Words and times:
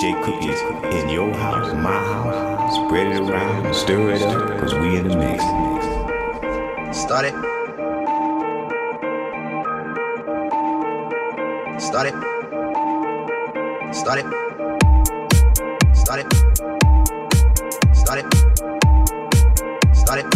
DJ 0.00 0.16
Cookies 0.24 0.60
in 0.98 1.10
your 1.10 1.30
house, 1.34 1.74
my 1.74 1.92
house. 1.92 2.74
Spread 2.74 3.08
it 3.08 3.20
around, 3.20 3.74
stir 3.74 4.12
it 4.12 4.22
up, 4.22 4.58
cause 4.58 4.72
we 4.72 4.96
in 4.96 5.06
the 5.06 5.14
mix. 5.14 5.44
Start 6.98 7.26
it. 7.26 7.34
Start 11.78 12.06
it. 12.06 12.14
Start 13.94 14.18
it. 14.20 14.26
Start 15.94 16.20
it. 16.20 16.32
Start 17.94 18.18
it. 18.20 18.26
Start 19.94 20.18
it. 20.18 20.26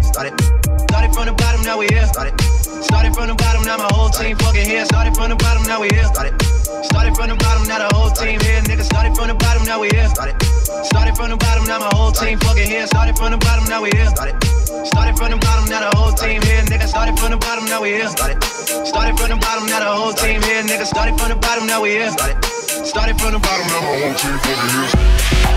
Start 0.00 0.26
it. 0.26 0.40
Started 0.78 1.12
from 1.12 1.26
the 1.26 1.34
bottom, 1.36 1.62
now 1.62 1.76
we 1.76 1.88
here. 1.88 2.06
Start 2.06 2.28
it. 2.28 2.40
Started 2.40 3.14
from 3.14 3.26
the 3.26 3.34
bottom, 3.34 3.64
now 3.64 3.78
my 3.78 3.88
whole 3.90 4.10
team 4.10 4.36
fucking 4.36 4.64
here. 4.64 4.84
Started 4.84 5.16
from 5.16 5.30
the 5.30 5.36
bottom, 5.36 5.64
now 5.64 5.80
we 5.80 5.88
here. 5.88 6.04
Start 6.04 6.28
it. 6.28 6.55
Started 6.86 7.14
from 7.16 7.28
the 7.28 7.36
bottom, 7.36 7.66
now 7.66 7.78
the 7.82 7.94
whole 7.94 8.10
team 8.10 8.38
here. 8.40 8.62
Nigga, 8.62 8.84
started 8.84 9.14
from 9.16 9.28
the 9.28 9.34
bottom, 9.34 9.64
now 9.64 9.80
we 9.80 9.88
here. 9.90 10.08
Start. 10.08 10.40
Started 10.86 11.16
from 11.16 11.30
the 11.30 11.36
bottom, 11.36 11.64
now 11.66 11.78
my 11.78 11.90
whole 11.92 12.12
team 12.12 12.38
fucking 12.38 12.66
here. 12.66 12.86
Started 12.86 13.16
from 13.16 13.32
the 13.32 13.38
bottom, 13.38 13.64
now 13.68 13.82
we 13.82 13.90
here. 13.90 14.06
Start. 14.06 14.32
Started 14.86 15.16
from 15.16 15.30
the 15.30 15.38
bottom, 15.38 15.66
now 15.68 15.82
the 15.82 15.96
whole 15.96 16.12
team 16.12 16.40
here. 16.42 16.62
Nigga, 16.70 16.86
started 16.86 17.18
from 17.18 17.30
the 17.32 17.38
bottom, 17.38 17.64
now 17.66 17.82
we 17.82 17.90
here. 17.90 18.08
Start. 18.08 18.42
Started 18.42 19.18
from 19.18 19.28
the 19.30 19.36
bottom, 19.36 19.66
now 19.66 19.80
the 19.80 19.90
whole 19.90 20.12
team 20.12 20.40
here. 20.42 20.62
Nigga, 20.62 20.86
started 20.86 21.18
from 21.18 21.28
the 21.30 21.36
bottom, 21.36 21.66
now 21.66 21.82
we 21.82 21.90
here. 21.90 22.10
Start. 22.10 22.44
Started 22.86 23.18
from 23.18 23.32
the 23.34 23.40
bottom, 23.40 23.66
now 23.66 23.80
my 23.82 23.92
whole 23.98 24.14
team 24.14 24.38
fucking 24.38 24.70
here. 24.70 25.55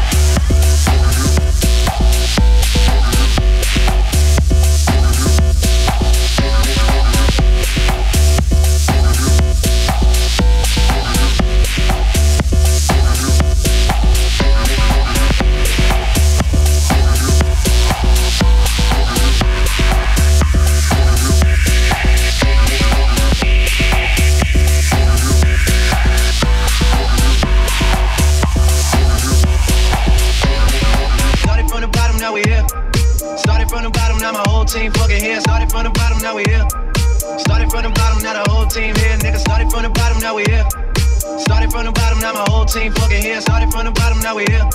Now 42.34 42.46
my 42.46 42.52
whole 42.52 42.66
team 42.66 42.92
fucking 42.94 43.22
here. 43.22 43.42
Started 43.42 43.72
from 43.72 43.86
the 43.86 43.92
bottom, 43.92 44.20
now 44.20 44.36
we 44.36 44.46
here. 44.46 44.66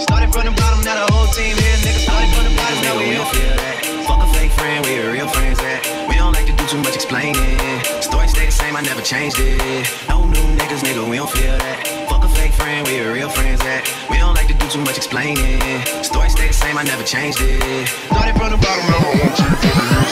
Started 0.00 0.32
from 0.32 0.44
the 0.46 0.54
bottom, 0.58 0.82
now 0.84 1.06
the 1.06 1.12
whole 1.12 1.26
team 1.32 1.54
here. 1.56 1.76
Nigga, 1.86 2.00
started 2.02 2.30
from 2.34 2.44
the 2.44 2.54
bottom, 2.56 2.78
now 2.82 2.98
we 2.98 3.04
here. 3.14 3.24
feel 3.30 3.54
that. 3.56 3.76
Fuck 4.06 4.20
a 4.22 4.28
fake 4.34 4.52
friend, 4.52 4.84
we 4.86 4.98
real 4.98 5.28
friends 5.28 5.58
that. 5.58 5.86
We 6.08 6.14
don't 6.16 6.32
like 6.32 6.46
to 6.46 6.54
do 6.54 6.64
too 6.66 6.78
much 6.78 6.94
explaining. 6.94 7.36
Story 8.02 8.28
stay 8.28 8.46
the 8.46 8.52
same, 8.52 8.74
I 8.76 8.82
never 8.82 9.02
changed 9.02 9.38
it. 9.38 9.86
No 10.08 10.26
new 10.26 10.46
niggas, 10.58 10.82
nigga, 10.82 11.08
we 11.08 11.16
don't 11.16 11.30
feel 11.30 11.56
that. 11.58 11.86
Fuck 12.08 12.24
a 12.24 12.28
fake 12.28 12.52
friend, 12.52 12.86
we 12.88 12.98
real 13.00 13.28
friends 13.28 13.60
that. 13.60 13.86
We 14.10 14.18
don't 14.18 14.34
like 14.34 14.48
to 14.48 14.54
do 14.54 14.66
too 14.68 14.82
much 14.82 14.96
explaining. 14.96 15.60
Story 16.02 16.28
stay 16.28 16.48
the 16.48 16.54
same, 16.54 16.76
I 16.76 16.82
never 16.82 17.04
changed 17.04 17.38
it. 17.40 17.88
Started 18.10 18.34
from 18.34 18.50
the 18.50 18.58
bottom, 18.58 18.84
now 18.90 18.98
whole 18.98 19.30
team 19.38 20.09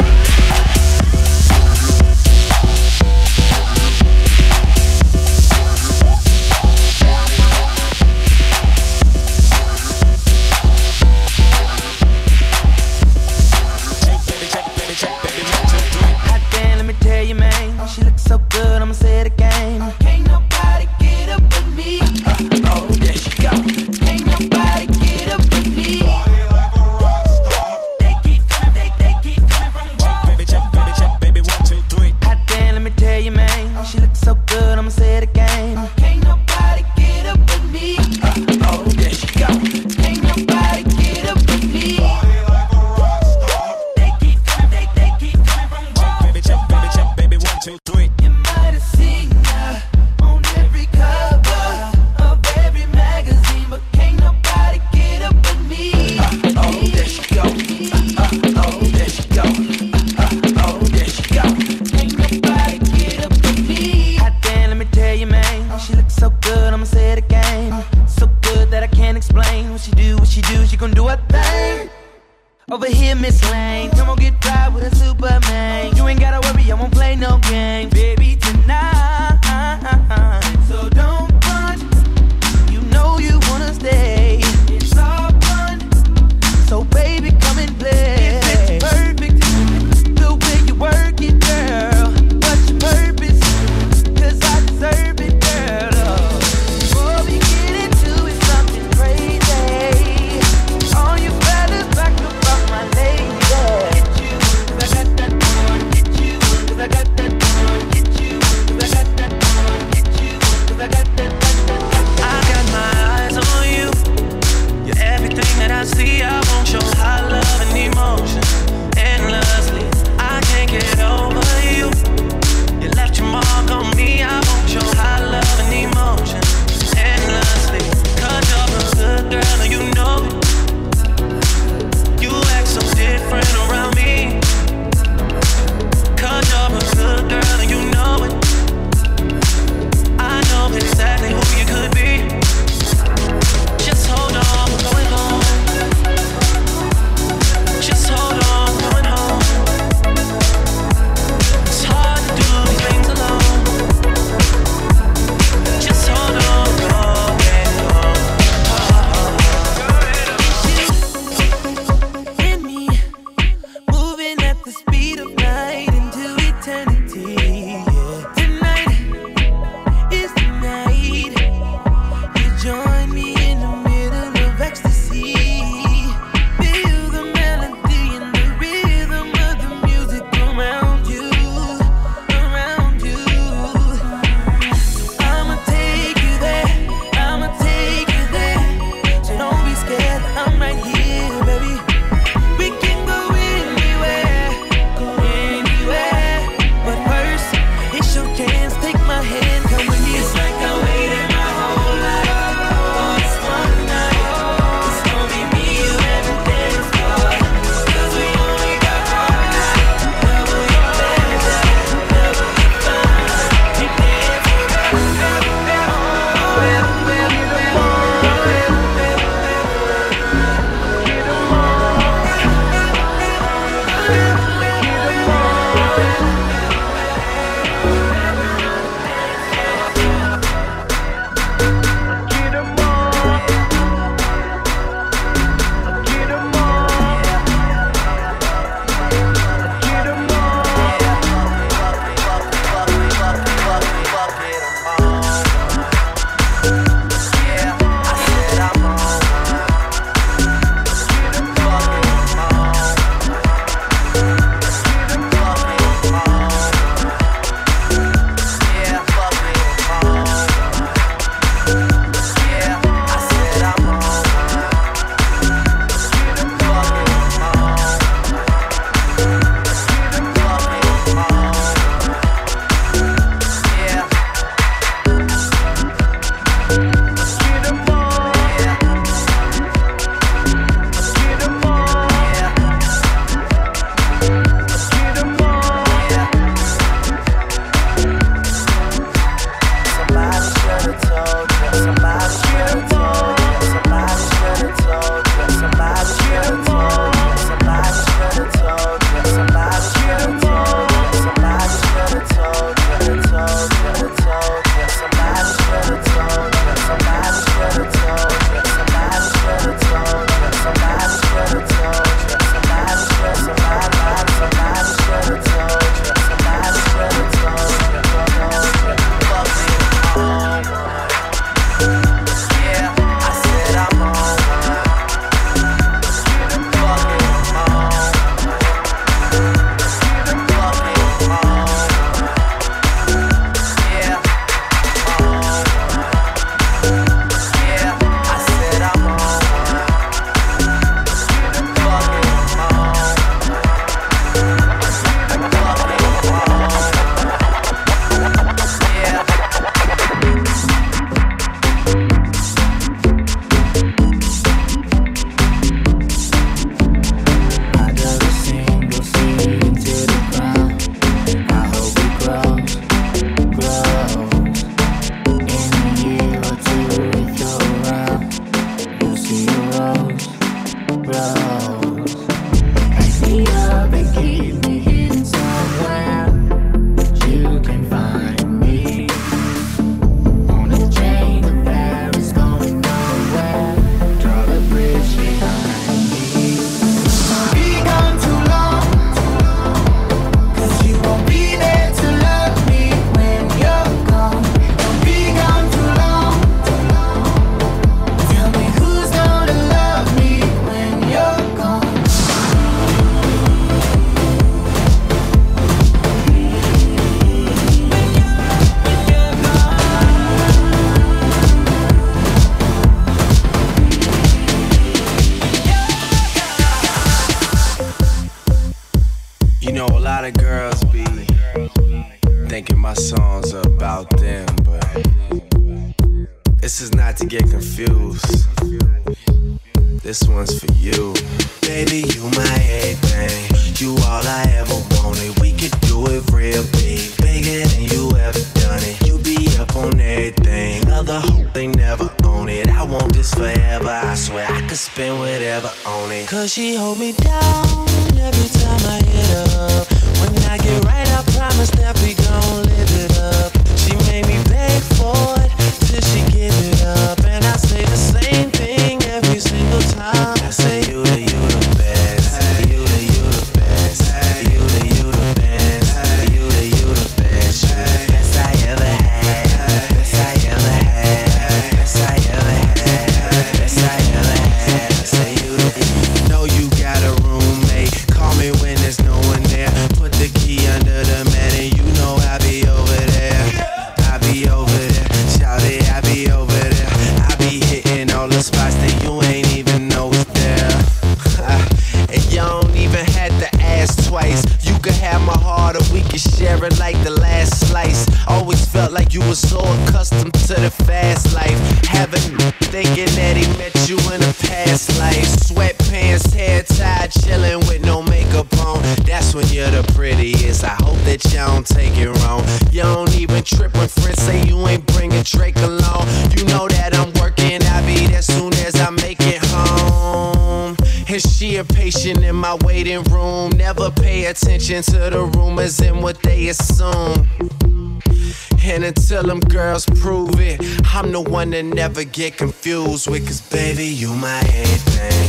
one 531.51 531.71
never 531.71 532.05
get 532.05 532.37
confused 532.37 533.11
with, 533.11 533.27
cause 533.27 533.41
baby, 533.41 533.87
you 533.87 534.13
my 534.15 534.41
everything. 534.41 535.28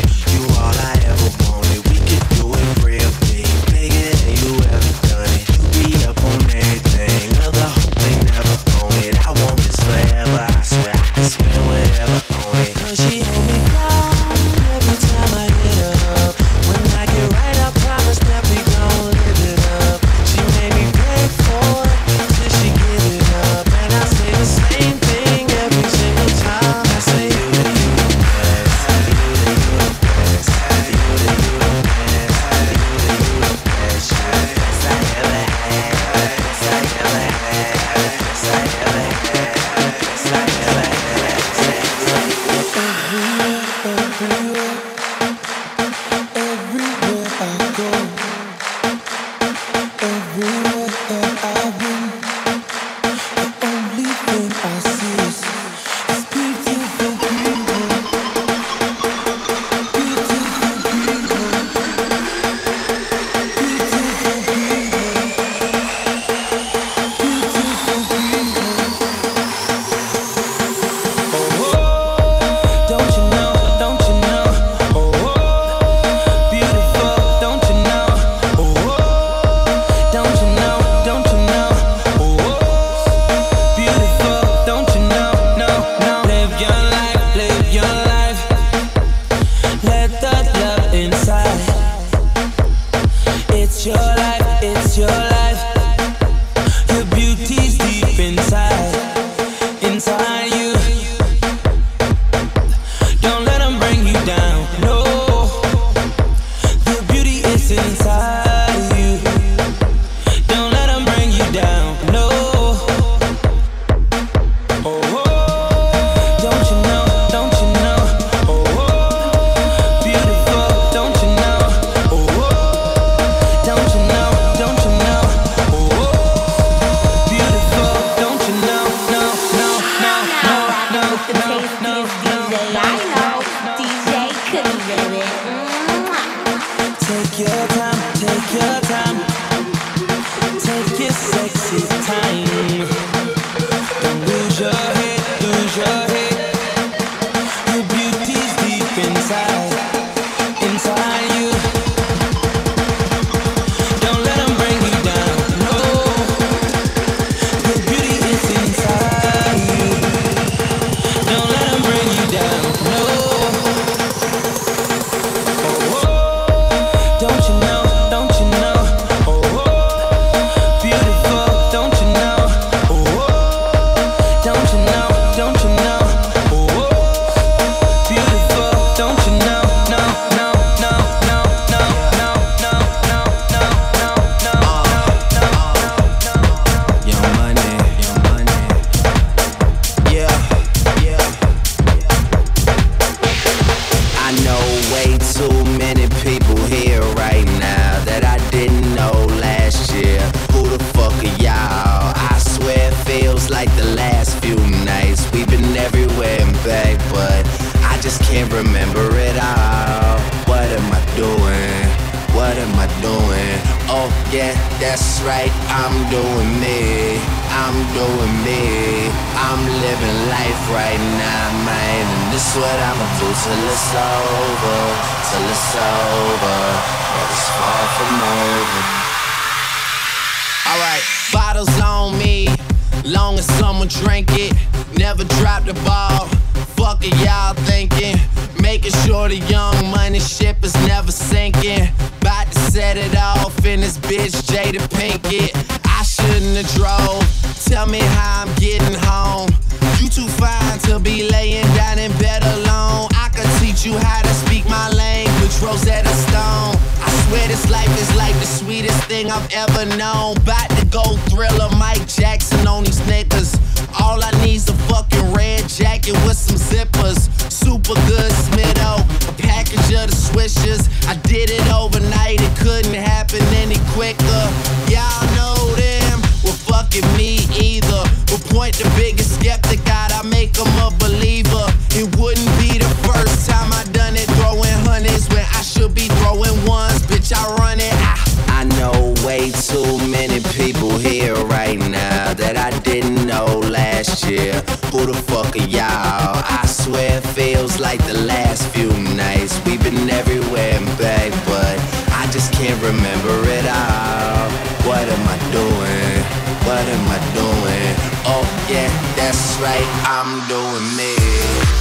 me. 310.81 311.15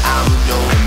I'm 0.05 0.27
doing. 0.47 0.78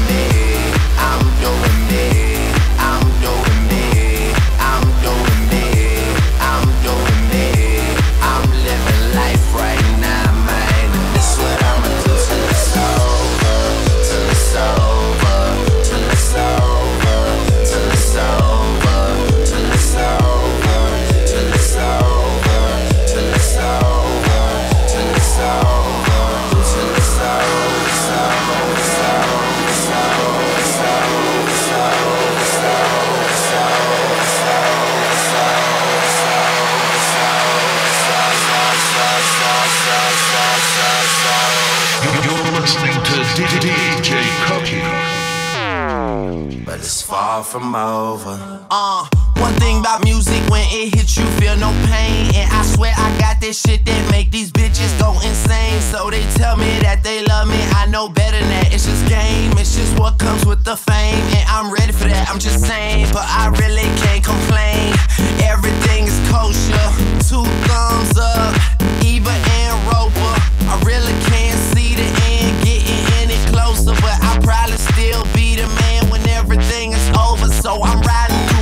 from 47.52 47.76
over. 47.76 48.40
Uh, 48.72 49.06
one 49.36 49.54
thing 49.56 49.82
about 49.82 50.06
music, 50.06 50.40
when 50.48 50.64
it 50.72 50.96
hits 50.96 51.18
you, 51.18 51.26
feel 51.36 51.58
no 51.58 51.68
pain. 51.92 52.32
And 52.32 52.48
I 52.48 52.64
swear 52.64 52.94
I 52.96 53.12
got 53.20 53.42
this 53.42 53.60
shit 53.60 53.84
that 53.84 54.02
make 54.10 54.32
these 54.32 54.54
bitches 54.54 54.88
go 54.98 55.12
insane. 55.20 55.82
So 55.92 56.10
they 56.10 56.24
tell 56.40 56.56
me 56.56 56.72
that 56.80 57.04
they 57.04 57.26
love 57.26 57.50
me, 57.50 57.60
I 57.76 57.88
know 57.88 58.08
better 58.08 58.40
than 58.40 58.48
that. 58.56 58.74
It's 58.74 58.86
just 58.86 59.04
game, 59.10 59.52
it's 59.60 59.76
just 59.76 60.00
what 60.00 60.18
comes 60.18 60.46
with 60.46 60.64
the 60.64 60.78
fame. 60.78 61.20
And 61.36 61.44
I'm 61.52 61.74
ready 61.74 61.92
for 61.92 62.08
that, 62.08 62.32
I'm 62.32 62.40
just 62.40 62.64
saying. 62.64 63.12
But 63.12 63.28
I 63.28 63.52
really 63.60 63.84
can't 64.00 64.24
complain. 64.24 64.96
Everything 65.44 66.08
is 66.08 66.16
kosher, 66.32 66.88
two 67.28 67.44
thumbs 67.68 68.16
up, 68.16 68.56
Ebert 69.04 69.44
and 69.60 69.76
Roeper. 69.92 70.36
I 70.72 70.80
really 70.88 71.16
can't 71.28 71.60
see 71.76 72.00
the 72.00 72.08
end 72.32 72.64
getting 72.64 73.04
in 73.20 73.21
closer, 73.72 74.02
but 74.02 74.18
I'll 74.22 74.42
probably 74.42 74.78
still 74.78 75.24
be 75.34 75.56
the 75.56 75.68
man 75.68 76.10
when 76.10 76.28
everything 76.30 76.94
is 76.94 77.10
over. 77.18 77.48
So 77.48 77.84
I'm 77.84 78.02
riding 78.02 78.48
through 78.50 78.61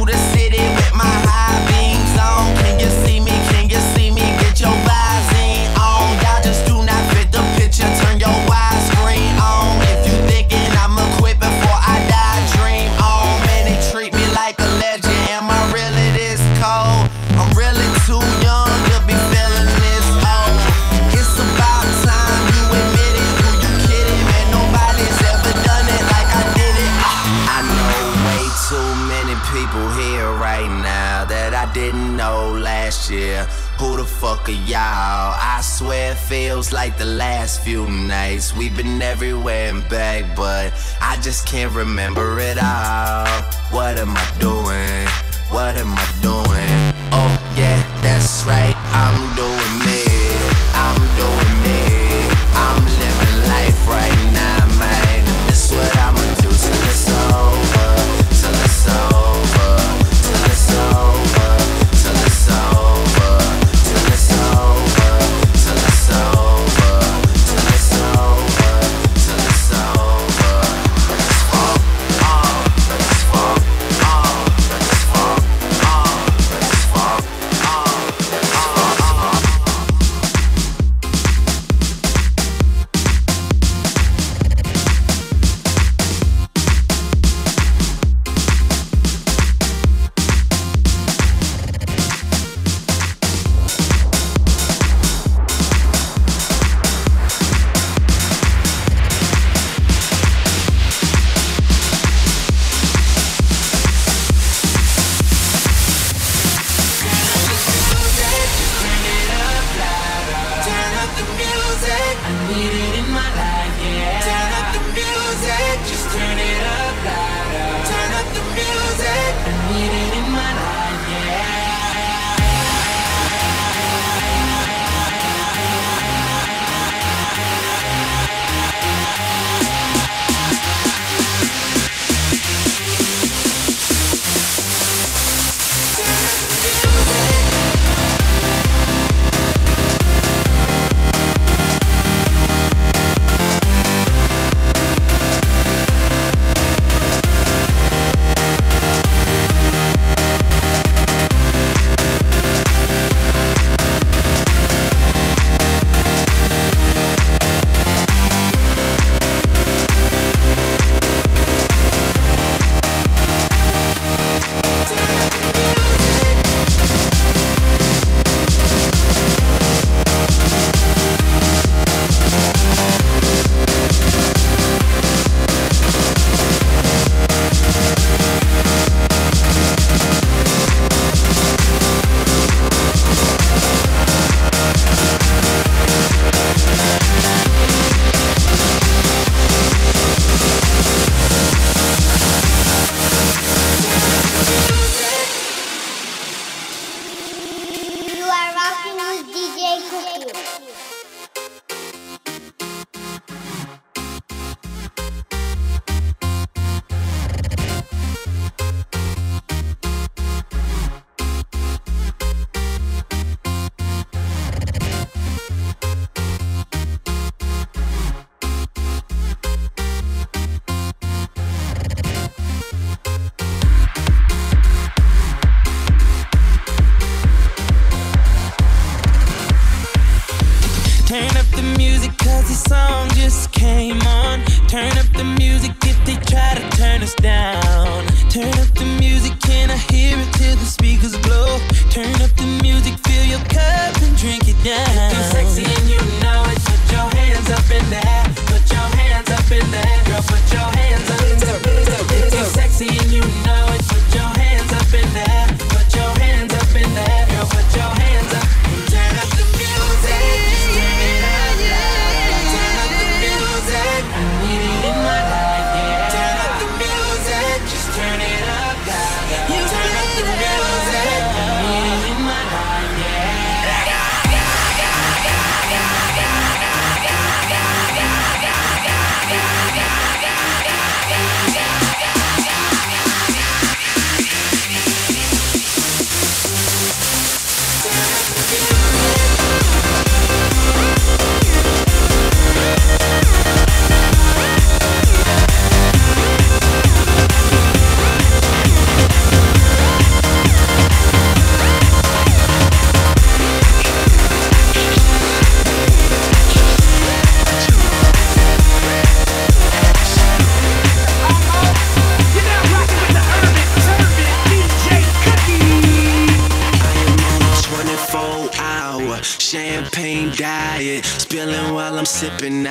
y'all. 34.54 35.36
I 35.38 35.60
swear 35.62 36.12
it 36.12 36.18
feels 36.18 36.72
like 36.72 36.98
the 36.98 37.06
last 37.06 37.62
few 37.62 37.86
nights. 37.88 38.56
We've 38.56 38.76
been 38.76 39.02
everywhere 39.02 39.70
and 39.70 39.88
back, 39.90 40.36
but 40.36 40.74
I 41.02 41.18
just 41.22 41.48
can't 41.48 41.74
remember 41.74 42.40
it 42.40 42.58
all. 42.62 43.28
What 43.72 43.98
am 43.98 44.16
I 44.16 44.28
doing? 44.40 45.08
What 45.50 45.78
am 45.78 45.94
I 45.94 46.08
doing? 46.22 46.94
Oh, 47.12 47.32
yeah, 47.56 47.82
that's 48.02 48.44
right, 48.46 48.76
I'm 48.94 49.36
doing 49.36 49.94
it. 49.94 49.99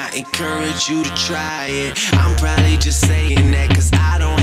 I 0.09 0.17
encourage 0.17 0.89
you 0.89 1.05
to 1.05 1.15
try 1.15 1.67
it. 1.67 1.99
I'm 2.15 2.35
probably 2.37 2.79
just 2.79 3.07
saying 3.07 3.51
that 3.51 3.69
cause 3.75 3.91
I 3.93 4.17
don't 4.19 4.41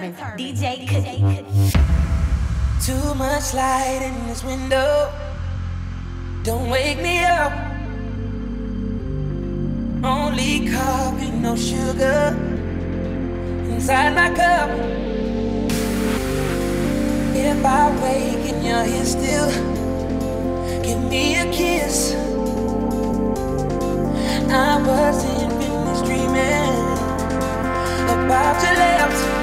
Herman, 0.00 0.38
DJ 0.38 0.88
Cookie. 0.88 1.20
Too 2.80 3.14
much 3.16 3.52
light 3.52 4.00
in 4.02 4.26
this 4.26 4.42
window. 4.42 5.12
Don't 6.42 6.70
wake 6.70 7.02
me 7.02 7.22
up. 7.22 7.52
Only 10.02 10.70
coffee, 10.70 11.30
no 11.32 11.54
sugar 11.54 12.34
inside 13.68 14.14
my 14.14 14.34
cup. 14.34 14.70
If 17.36 17.62
I 17.62 17.90
wake 18.02 18.54
and 18.54 18.64
you're 18.64 18.84
here 18.84 19.04
still, 19.04 19.50
give 20.82 21.02
me 21.10 21.36
a 21.36 21.52
kiss. 21.52 22.14
I 24.50 24.80
wasn't 24.80 25.52
finished 25.62 26.04
dreaming 26.06 26.88
about 28.08 28.62
your 28.62 28.76
lips. 28.76 29.39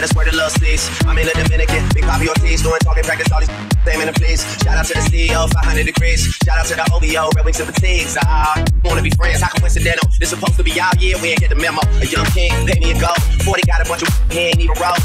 The 0.00 0.08
that's 0.08 0.16
where 0.16 0.24
the 0.24 0.32
love 0.32 0.48
stays. 0.48 0.88
I'm 1.04 1.18
in 1.20 1.28
the 1.28 1.36
Dominican, 1.36 1.84
big 1.92 2.08
Papi 2.08 2.24
Ortiz, 2.24 2.64
doing 2.64 2.80
talking 2.80 3.04
practice, 3.04 3.28
all 3.36 3.44
these 3.44 3.52
same 3.84 4.00
in 4.00 4.08
the 4.08 4.16
place. 4.16 4.40
Shout 4.64 4.80
out 4.80 4.88
to 4.88 4.96
the 4.96 5.04
CEO, 5.04 5.44
500 5.44 5.84
degrees. 5.84 6.24
Shout 6.40 6.56
out 6.56 6.64
to 6.72 6.74
the 6.80 6.88
OVO, 6.88 7.28
Red 7.36 7.44
Wings 7.44 7.60
and 7.60 7.68
Fatigues. 7.68 8.16
Ah, 8.24 8.56
wanna 8.80 9.04
be 9.04 9.12
friends, 9.12 9.44
how 9.44 9.52
coincidental? 9.60 10.08
This 10.16 10.32
supposed 10.32 10.56
to 10.56 10.64
be 10.64 10.72
our 10.80 10.88
year, 10.96 11.20
we 11.20 11.36
ain't 11.36 11.44
get 11.44 11.52
the 11.52 11.60
memo. 11.60 11.84
A 12.00 12.08
young 12.08 12.24
king, 12.32 12.48
pay 12.64 12.80
me 12.80 12.96
a 12.96 13.00
go. 13.00 13.12
40 13.44 13.60
got 13.68 13.84
a 13.84 13.88
bunch 13.92 14.00
of 14.00 14.08
he 14.32 14.48
ain't 14.48 14.60
even 14.64 14.72
roll. 14.80 14.96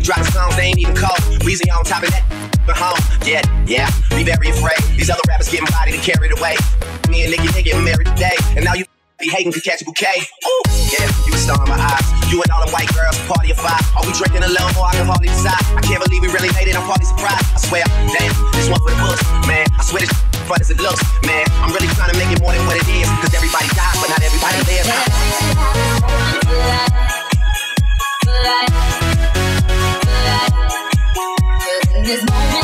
Dropping 0.00 0.32
songs, 0.32 0.56
they 0.56 0.72
ain't 0.72 0.80
even 0.80 0.96
cold. 0.96 1.20
Weezy 1.44 1.68
on 1.68 1.84
top 1.84 2.00
of 2.00 2.08
that, 2.08 2.24
but 2.64 2.80
home. 2.80 2.96
Yeah, 3.28 3.44
yeah, 3.68 3.92
be 4.16 4.24
very 4.24 4.56
afraid. 4.56 4.80
These 4.96 5.12
other 5.12 5.20
rappers 5.28 5.52
getting 5.52 5.68
bodied 5.68 6.00
and 6.00 6.02
carried 6.02 6.32
away. 6.32 6.56
Me 7.12 7.28
and 7.28 7.30
Nicki, 7.36 7.52
they 7.52 7.60
getting 7.60 7.84
married 7.84 8.08
today. 8.16 8.40
And 8.56 8.64
now 8.64 8.72
you 8.72 8.88
be 9.20 9.28
hating 9.28 9.52
to 9.52 9.60
catch 9.60 9.82
a 9.82 9.84
bouquet. 9.84 10.16
Ooh, 10.16 10.62
yeah, 10.96 11.04
you 11.28 11.36
star 11.50 11.66
in 11.66 11.70
my 11.70 11.78
eyes. 11.78 12.06
You 12.30 12.38
and 12.42 12.50
all 12.54 12.62
them 12.62 12.70
white 12.70 12.86
girls, 12.94 13.18
party 13.26 13.50
of 13.50 13.58
five. 13.58 13.82
Are 13.98 14.06
we 14.06 14.14
drinking 14.14 14.46
a 14.46 14.50
little 14.50 14.70
more? 14.78 14.86
I 14.86 14.94
can 14.94 15.06
hardly 15.06 15.28
decide. 15.28 15.58
I 15.74 15.82
can't 15.82 15.98
believe 15.98 16.22
we 16.22 16.30
really 16.30 16.52
made 16.54 16.70
it. 16.70 16.78
I'm 16.78 16.86
partly 16.86 17.06
surprised. 17.06 17.42
I 17.50 17.58
swear, 17.58 17.84
damn, 18.14 18.30
this 18.54 18.70
one 18.70 18.78
for 18.78 18.94
the 18.94 19.00
books, 19.02 19.22
man. 19.50 19.66
I 19.74 19.82
swear 19.82 20.06
this 20.06 20.14
fun 20.46 20.62
as 20.62 20.70
it 20.70 20.78
looks, 20.78 21.02
man. 21.26 21.44
I'm 21.58 21.74
really 21.74 21.90
trying 21.98 22.14
to 22.14 22.18
make 22.18 22.30
it 22.30 22.38
more 22.38 22.54
than 22.54 22.62
what 22.66 22.78
it 22.78 22.86
is. 22.86 23.08
Cause 23.18 23.34
everybody 23.34 23.66
dies, 23.74 23.98
but 23.98 24.08
not 24.14 24.22
everybody 24.22 24.58
lives. 24.70 24.86
This 32.00 32.24
moment 32.30 32.59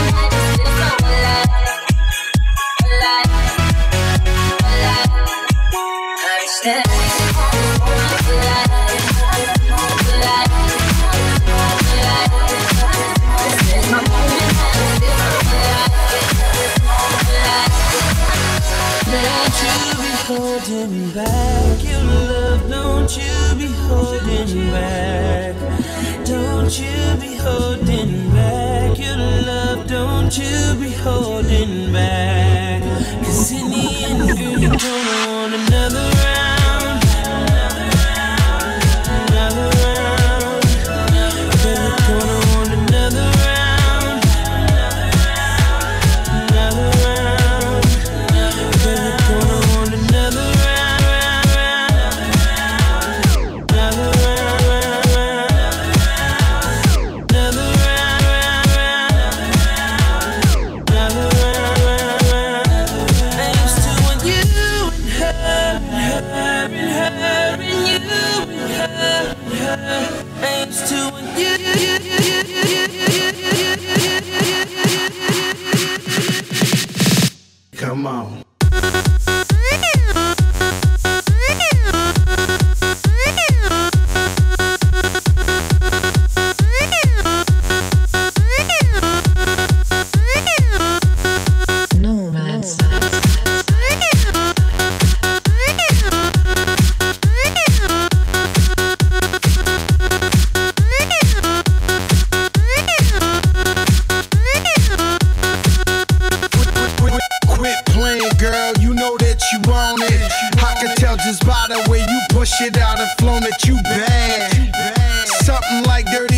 back. 24.71 25.55
Don't 26.25 26.79
you 26.79 27.17
be 27.21 27.37
holding 27.37 28.31
back 28.31 28.99
your 28.99 29.17
love, 29.17 29.87
don't 29.87 30.37
you 30.37 30.75
be 30.81 30.91
holding 30.91 31.93
back. 31.93 32.83
Cause 33.25 33.53
in 33.53 33.71
the 33.71 34.05
end, 34.05 34.39
girl, 34.39 34.59
you're 34.59 34.71
gonna 34.71 35.33
want 35.33 35.55
another 35.55 36.11
round. 36.25 36.36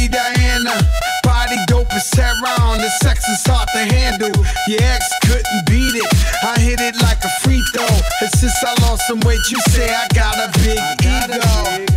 Diana. 0.06 0.76
Body 1.24 1.56
dope 1.66 1.92
as 1.92 2.06
Sarah 2.06 2.78
The 2.78 2.90
sex 3.02 3.26
is 3.28 3.42
hard 3.46 3.68
to 3.74 3.82
handle. 3.94 4.30
Your 4.68 4.82
ex 4.82 5.02
couldn't 5.26 5.62
beat 5.66 5.96
it. 5.98 6.12
I 6.44 6.60
hit 6.60 6.80
it 6.80 6.94
like 7.02 7.18
a 7.24 7.32
free 7.42 7.62
throw. 7.74 7.88
And 8.20 8.30
since 8.38 8.54
I 8.62 8.74
lost 8.86 9.08
some 9.08 9.20
weight, 9.26 9.42
you 9.50 9.58
say 9.74 9.88
I 9.90 10.06
got 10.14 10.36
a 10.38 10.48
big 10.62 10.78
ego. 11.02 11.88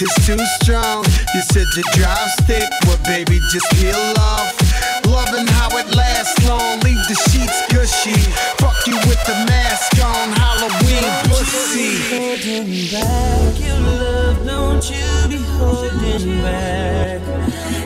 It's 0.00 0.26
too 0.26 0.38
strong. 0.60 1.04
You 1.34 1.42
said 1.42 1.66
you 1.76 1.82
drive 1.94 2.30
stick, 2.42 2.68
well, 2.86 2.98
baby, 3.04 3.40
just 3.50 3.70
peel 3.78 3.94
off. 4.18 4.52
Loving 5.06 5.46
how 5.46 5.68
it 5.78 5.94
lasts 5.94 6.46
long, 6.48 6.80
leave 6.80 6.98
the 7.06 7.14
sheets 7.30 7.62
gushy. 7.72 8.18
Fuck 8.58 8.86
you 8.86 8.96
with 9.06 9.22
the 9.24 9.34
mask 9.46 9.94
on, 10.02 10.32
Halloween 10.32 11.10
pussy. 11.30 12.90
back 12.90 13.60
your 13.60 13.78
love. 13.78 14.44
Don't 14.44 14.90
you 14.90 15.33
holding 15.58 16.42
back. 16.42 17.20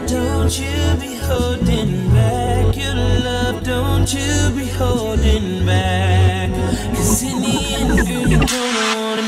Don't 0.07 0.53
you 0.59 0.97
be 1.01 1.14
holding 1.16 2.11
back 2.11 2.77
your 2.77 2.95
love. 2.95 3.62
Don't 3.62 4.12
you 4.12 4.51
be 4.57 4.66
holding 4.66 5.66
back. 5.66 6.51
Cause 6.95 7.23
in 7.23 7.41
the 7.41 7.57
end, 7.77 8.09
girl, 8.09 8.29
you're 8.29 8.41
gonna 8.41 9.01
want 9.01 9.28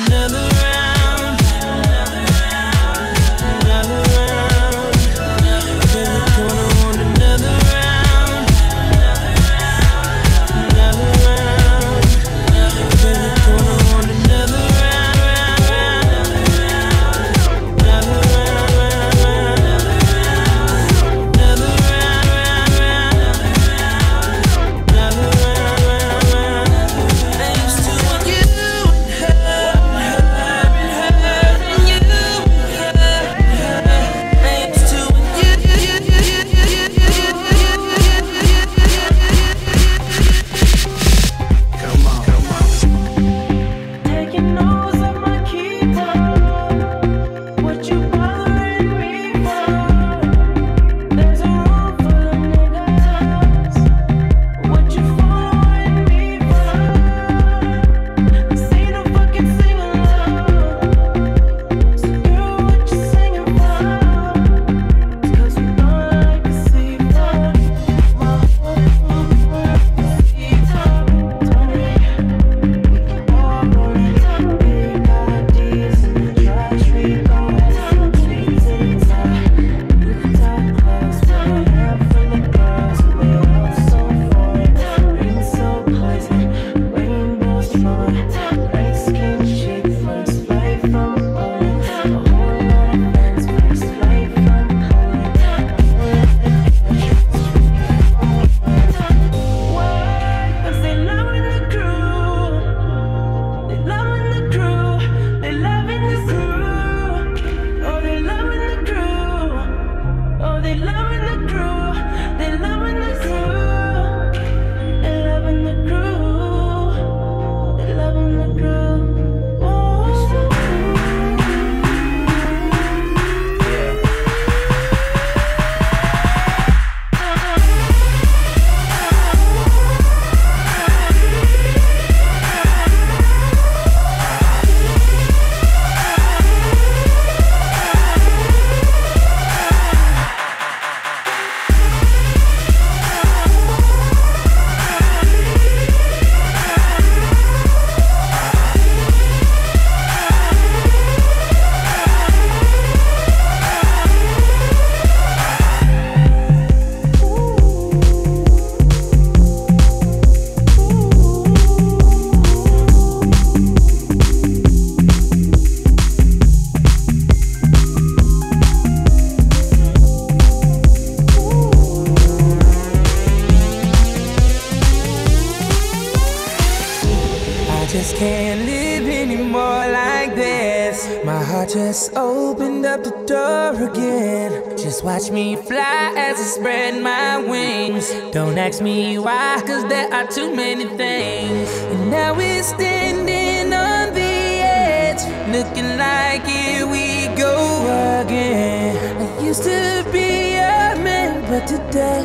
Watch 185.20 185.32
me 185.32 185.54
fly 185.54 186.14
as 186.16 186.40
I 186.40 186.44
spread 186.44 187.02
my 187.02 187.36
wings. 187.36 188.10
Don't 188.32 188.56
ask 188.56 188.80
me 188.80 189.18
why, 189.18 189.62
cause 189.66 189.86
there 189.86 190.10
are 190.10 190.26
too 190.26 190.50
many 190.56 190.86
things. 190.86 191.68
And 191.92 192.10
now 192.10 192.34
we're 192.34 192.62
standing 192.62 193.70
on 193.70 194.14
the 194.14 194.32
edge, 194.64 195.20
looking 195.52 195.98
like 195.98 196.46
here 196.46 196.86
we 196.86 197.26
go 197.36 198.22
again. 198.22 198.96
I 199.20 199.42
used 199.44 199.62
to 199.64 200.06
be 200.10 200.54
a 200.54 200.96
man, 201.04 201.42
but 201.50 201.66
today 201.66 202.24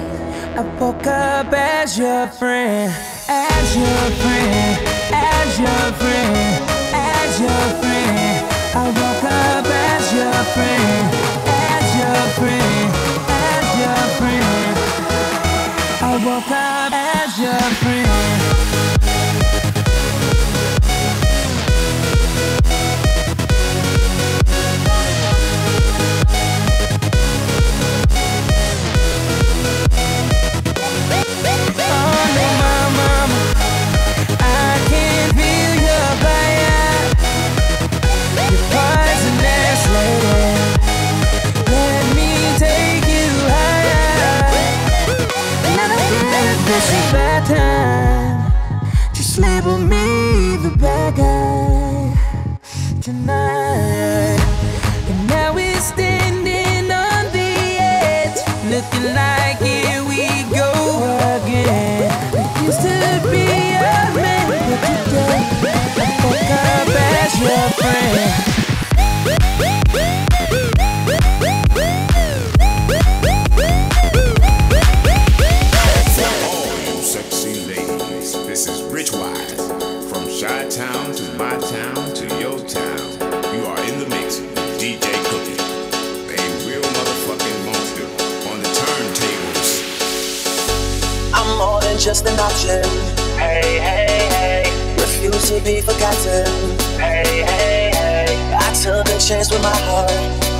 I 0.55 0.61
woke 0.79 1.05
up 1.05 1.51
as 1.51 1.97
your 1.97 2.27
friend, 2.27 2.93
as 3.27 3.75
your 3.75 4.05
friend, 4.23 4.87
as 5.11 5.59
your 5.59 5.85
friend, 5.99 6.63
as 6.93 7.41
your 7.41 7.65
friend. 7.81 8.47
I 8.73 8.85
woke 8.87 9.25
up 9.25 9.65
as 9.65 10.13
your 10.13 10.43
friend. 10.55 11.44
woke 16.25 16.49
up 16.49 16.91
as 16.91 17.39
your 17.39 17.53
friend. 17.53 18.04
bad 47.15 47.41
time. 47.47 48.51
Just 49.13 49.37
label 49.37 49.77
me 49.77 50.57
the 50.65 50.71
bad 50.85 51.15
guy 51.15 52.11
tonight. 53.01 54.39
And 55.09 55.19
now 55.27 55.53
we're 55.55 55.85
standing 55.93 56.91
on 56.91 57.23
the 57.37 57.51
edge, 57.79 58.39
looking 58.73 59.07
like 59.21 59.57
here 59.69 60.01
we 60.11 60.27
go 60.59 60.71
again. 61.37 62.11
It 62.41 62.49
used 62.67 62.81
to 62.89 62.97
be 63.31 63.45
a 63.79 63.95
man, 64.17 64.43
but 64.49 64.63
today 65.13 65.43
I 65.71 66.17
think 66.27 66.49
up 66.67 66.89
as 67.19 67.33
your 67.45 67.65
friend. 67.79 68.45
just 92.05 92.27
an 92.27 92.39
option. 92.39 92.83
Hey, 93.33 93.81
hey, 93.81 94.29
hey. 94.29 94.95
Refuse 95.01 95.49
to 95.49 95.59
be 95.65 95.81
forgotten. 95.81 96.45
Hey, 97.01 97.41
hey, 97.41 97.89
hey. 97.97 98.53
I 98.53 98.69
took 98.77 99.09
a 99.09 99.17
chance 99.17 99.49
with 99.49 99.63
my 99.63 99.73
heart. 99.89 100.11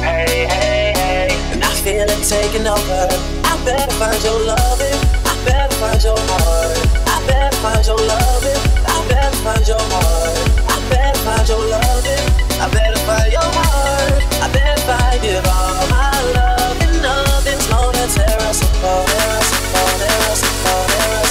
Hey, 0.01 0.49
hey, 0.49 0.89
hey. 0.97 1.29
And 1.53 1.63
I 1.63 1.69
feel 1.85 2.01
it 2.09 2.23
taking 2.25 2.65
over. 2.65 3.05
I 3.45 3.53
better 3.63 3.93
find 3.93 4.17
your 4.25 4.41
loving. 4.41 4.97
I 5.21 5.33
better 5.45 5.75
find 5.77 6.01
your 6.01 6.17
heart. 6.17 6.81
I 7.13 7.21
better 7.29 7.55
find 7.61 7.85
your 7.85 8.01
loving. 8.01 8.61
I 8.89 8.97
better 9.05 9.37
find 9.45 9.67
your 9.67 9.85
heart. 9.93 10.49
I 10.65 10.77
better 10.89 11.19
find 11.21 11.47
your 11.47 11.61
loving. 11.61 12.25
I 12.57 12.65
better 12.73 13.01
find 13.05 13.31
your 13.31 13.49
heart. 13.53 14.17
I 14.41 14.47
better 14.49 14.81
find 14.89 15.21
give 15.21 15.45
all 15.45 15.85
my 15.93 16.09
love 16.33 16.77
and 16.81 17.01
nothing's 17.05 17.67
gonna 17.67 18.05
tear 18.17 18.39
us 18.49 18.65
apart. 18.65 19.05
Tear 19.13 19.29
us 19.37 19.51
apart. 19.53 19.97
Tear 20.01 20.31
us 20.33 20.41
apart. 20.41 20.89
Tear 20.89 21.11
us 21.13 21.21
apart. 21.21 21.24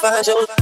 find 0.00 0.26
your 0.26 0.59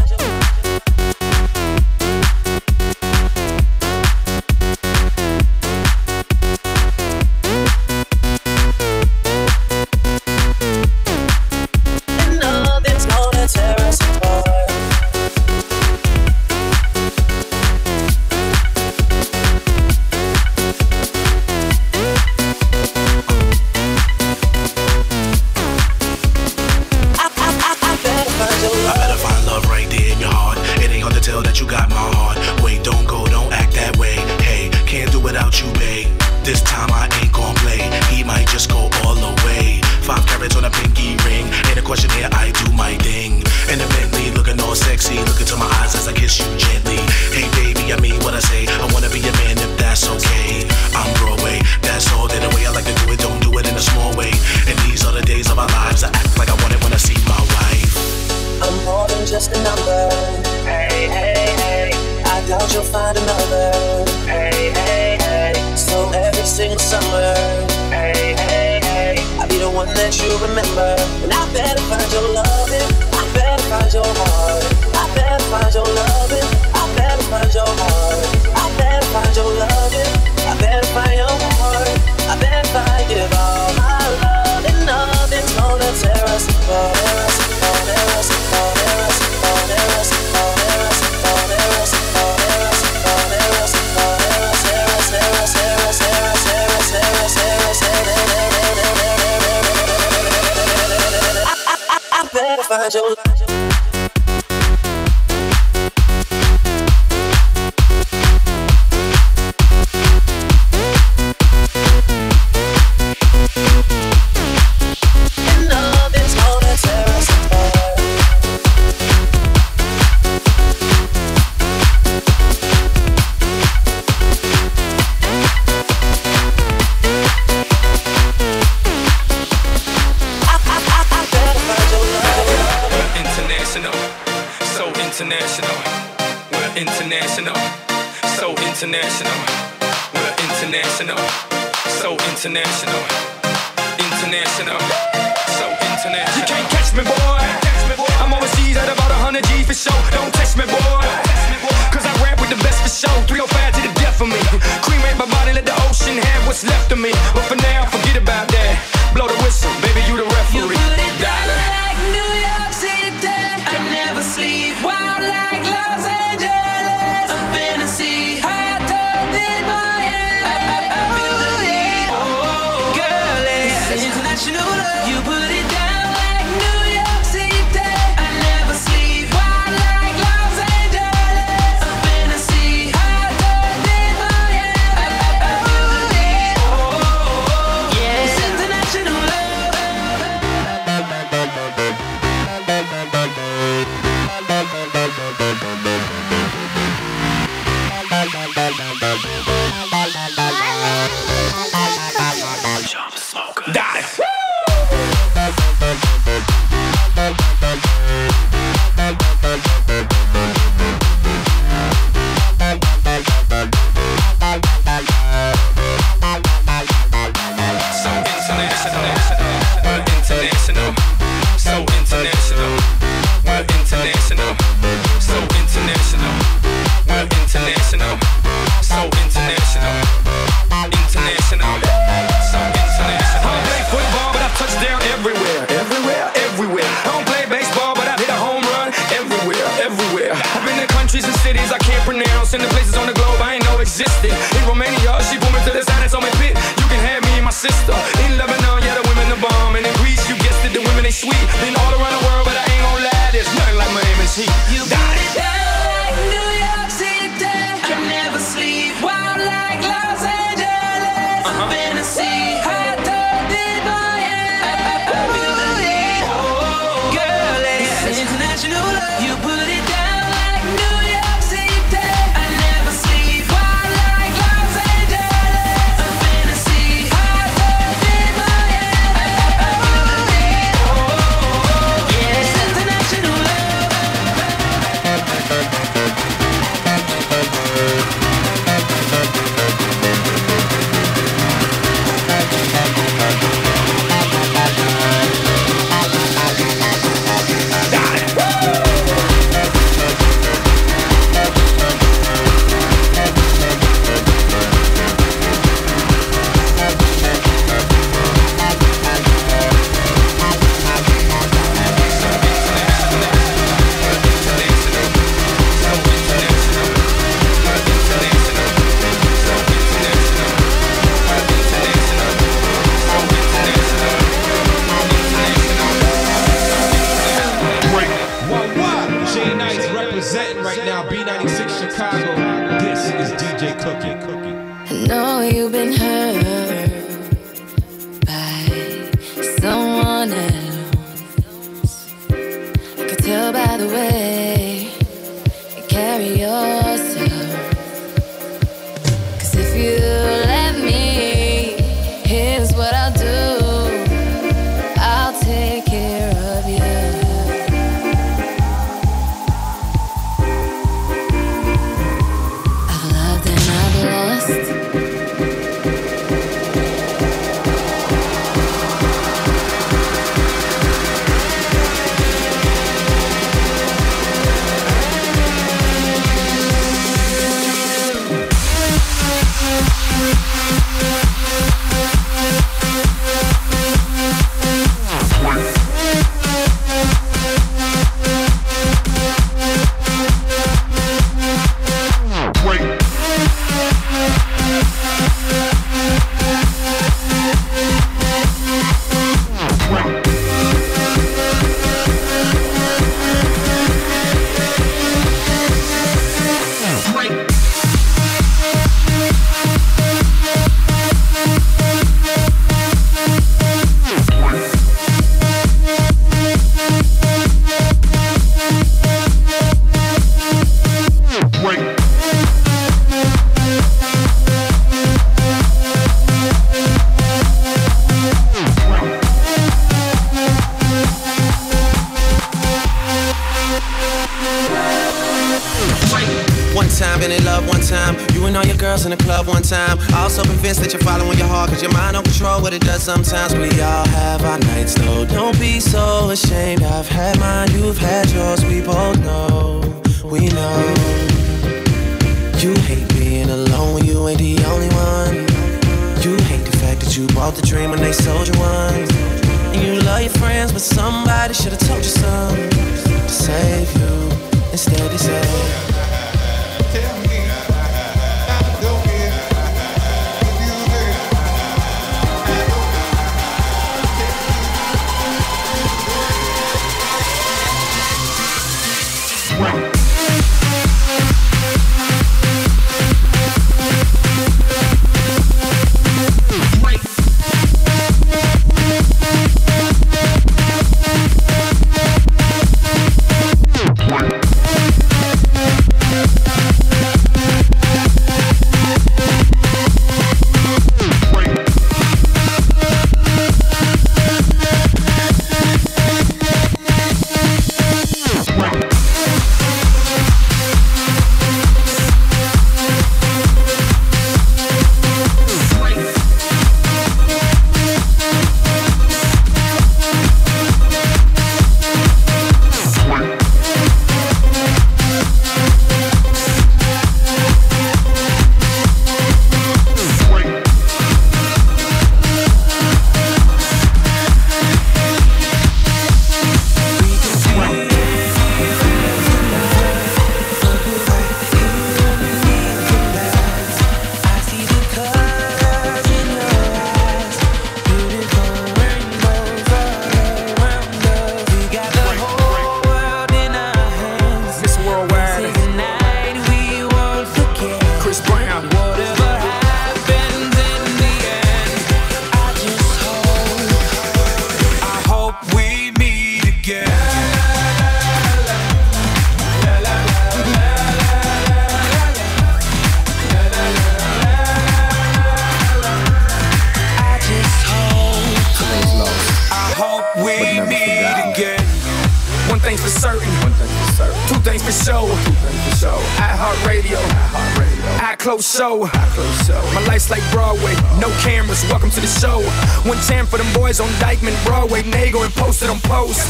My 589.75 589.85
life's 589.87 590.11
like 590.11 590.23
Broadway, 590.31 590.75
no 591.01 591.11
cameras, 591.23 591.65
welcome 591.69 591.91
to 591.91 592.01
the 592.01 592.07
show. 592.07 592.41
One 592.89 592.99
time 592.99 593.27
for 593.27 593.39
them 593.39 593.53
boys 593.53 593.81
on 593.81 593.89
Dyckman, 593.99 594.35
Broadway, 594.45 594.83
Nago, 594.83 595.25
and 595.25 595.35
posted 595.35 595.71
on 595.71 595.81
post. 595.81 596.29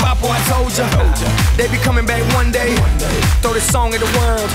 Papo, 0.00 0.28
I 0.28 0.40
told 0.48 0.76
ya, 0.76 0.84
they 1.56 1.68
be 1.68 1.78
coming 1.78 2.04
back 2.04 2.22
one 2.34 2.52
day. 2.52 2.74
Throw 3.40 3.54
this 3.54 3.70
song 3.70 3.94
at 3.94 4.00
the 4.00 4.18
world 4.18 4.50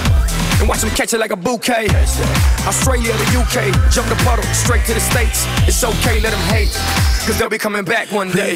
and 0.60 0.70
watch 0.70 0.82
them 0.82 0.92
catch 0.92 1.14
it 1.14 1.20
like 1.20 1.32
a 1.32 1.36
bouquet. 1.36 1.88
Australia 2.68 3.12
the 3.14 3.40
UK, 3.42 3.92
jump 3.92 4.08
the 4.08 4.16
puddle, 4.24 4.46
straight 4.54 4.86
to 4.86 4.94
the 4.94 5.00
States. 5.00 5.46
It's 5.68 5.84
okay, 5.84 6.20
let 6.22 6.32
them 6.32 6.42
hate, 6.54 6.74
cause 7.26 7.40
they'll 7.40 7.50
be 7.50 7.58
coming 7.58 7.84
back 7.84 8.12
one 8.12 8.30
day. 8.32 8.56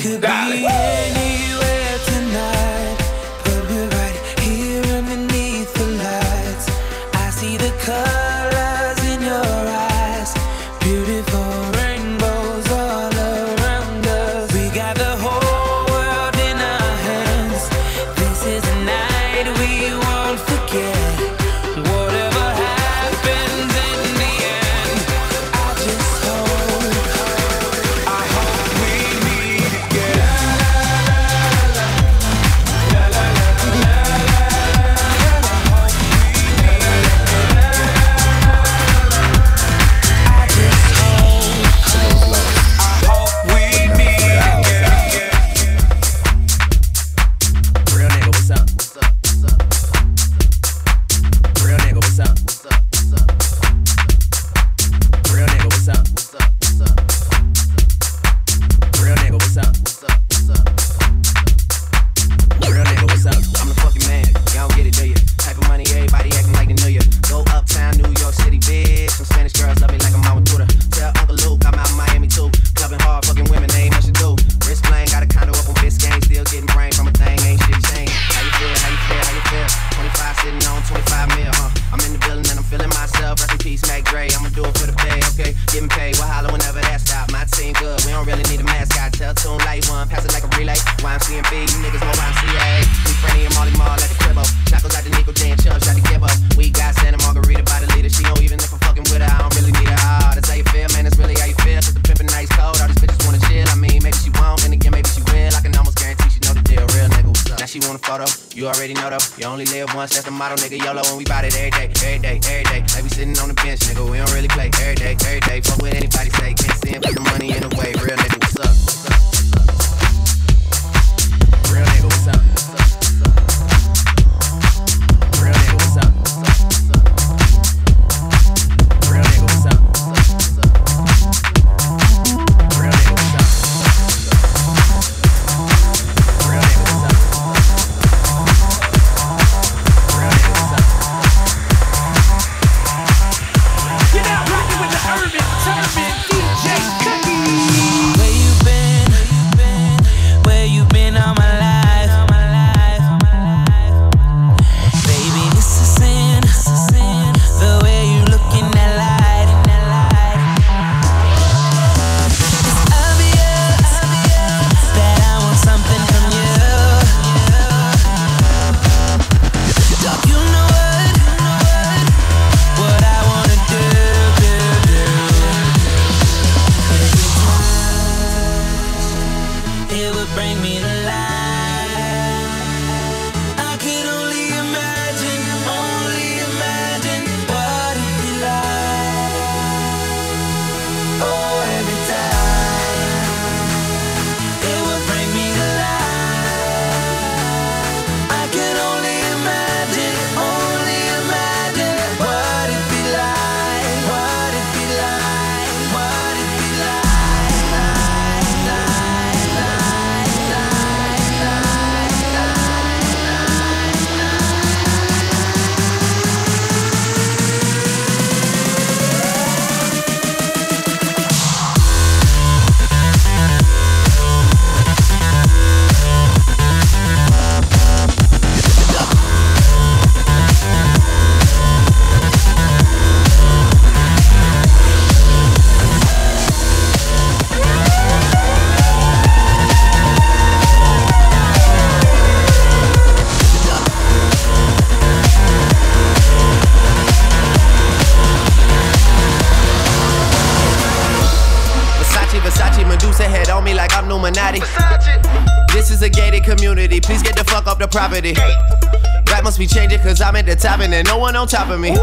That 258.16 259.42
must 259.44 259.60
be 259.60 259.68
changing 259.68 260.00
cause 260.00 260.22
I'm 260.22 260.38
at 260.38 260.46
the 260.46 260.56
top 260.56 260.80
and 260.80 260.94
there's 260.94 261.06
no 261.06 261.18
one 261.18 261.36
on 261.36 261.48
top 261.48 261.70
of 261.70 261.82
me. 261.82 261.96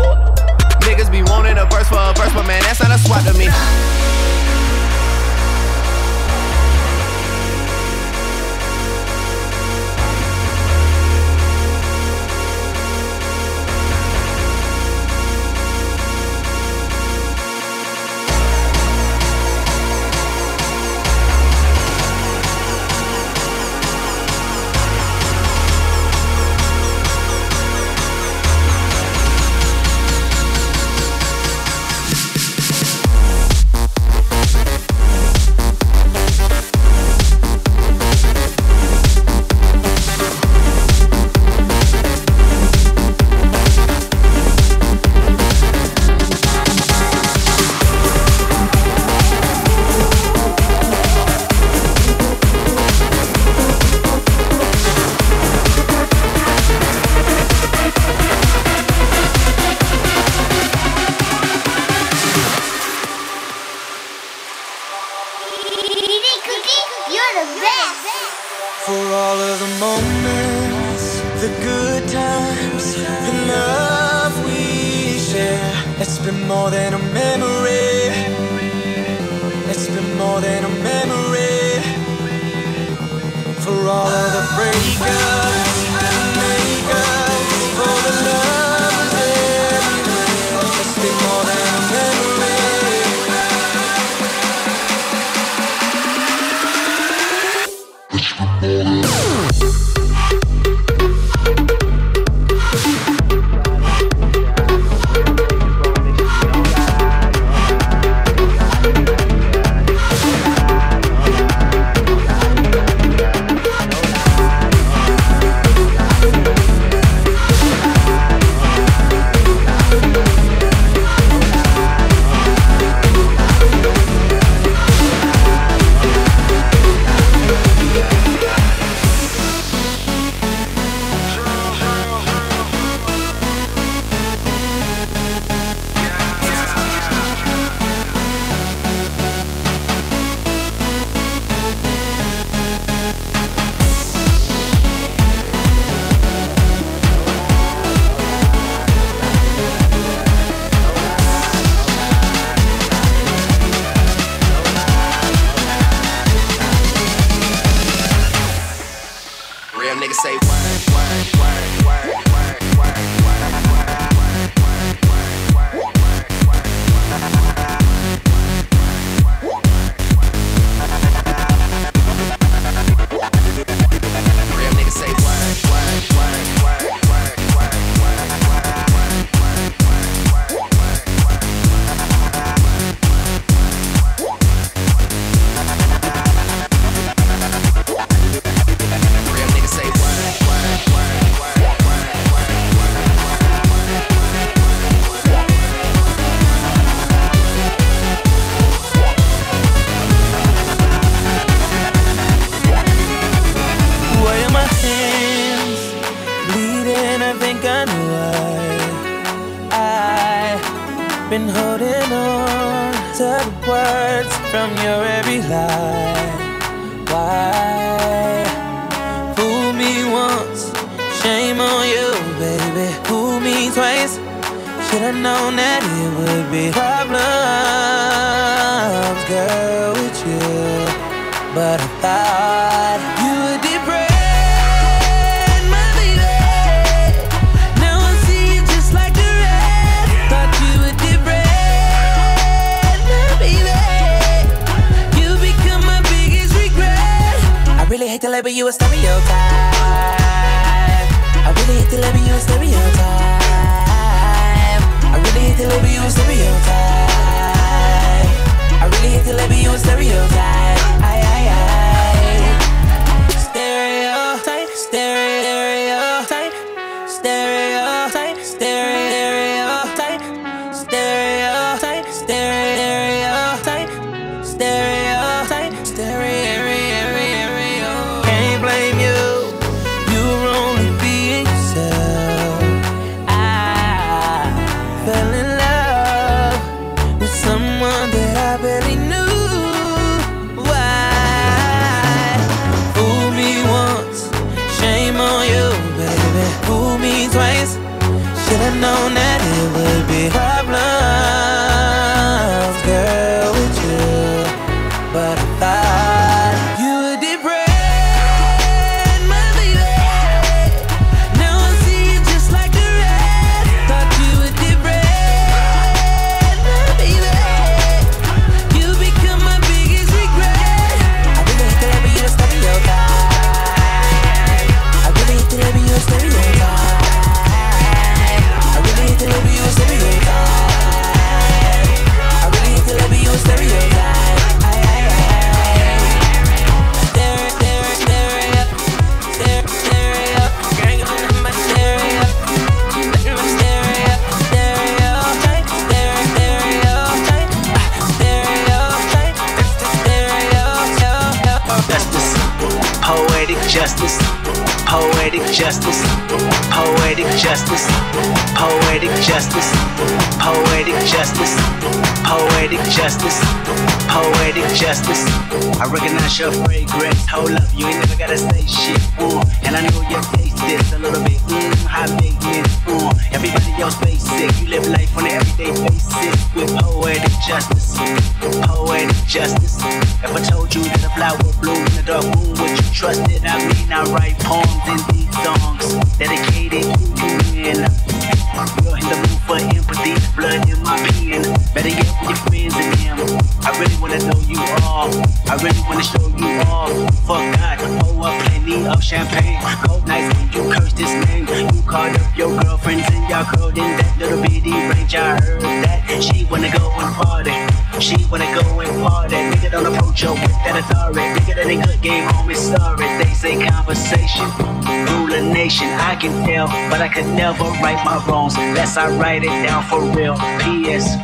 Could 417.23 417.35
never 417.35 417.64
right 417.83 418.05
my 418.05 418.25
wrongs 418.27 418.55
unless 418.57 418.97
I 418.97 419.09
write 419.18 419.43
it 419.45 419.66
down 419.66 419.83
for 419.85 420.01
real. 420.16 420.35
P.S. 420.61 421.16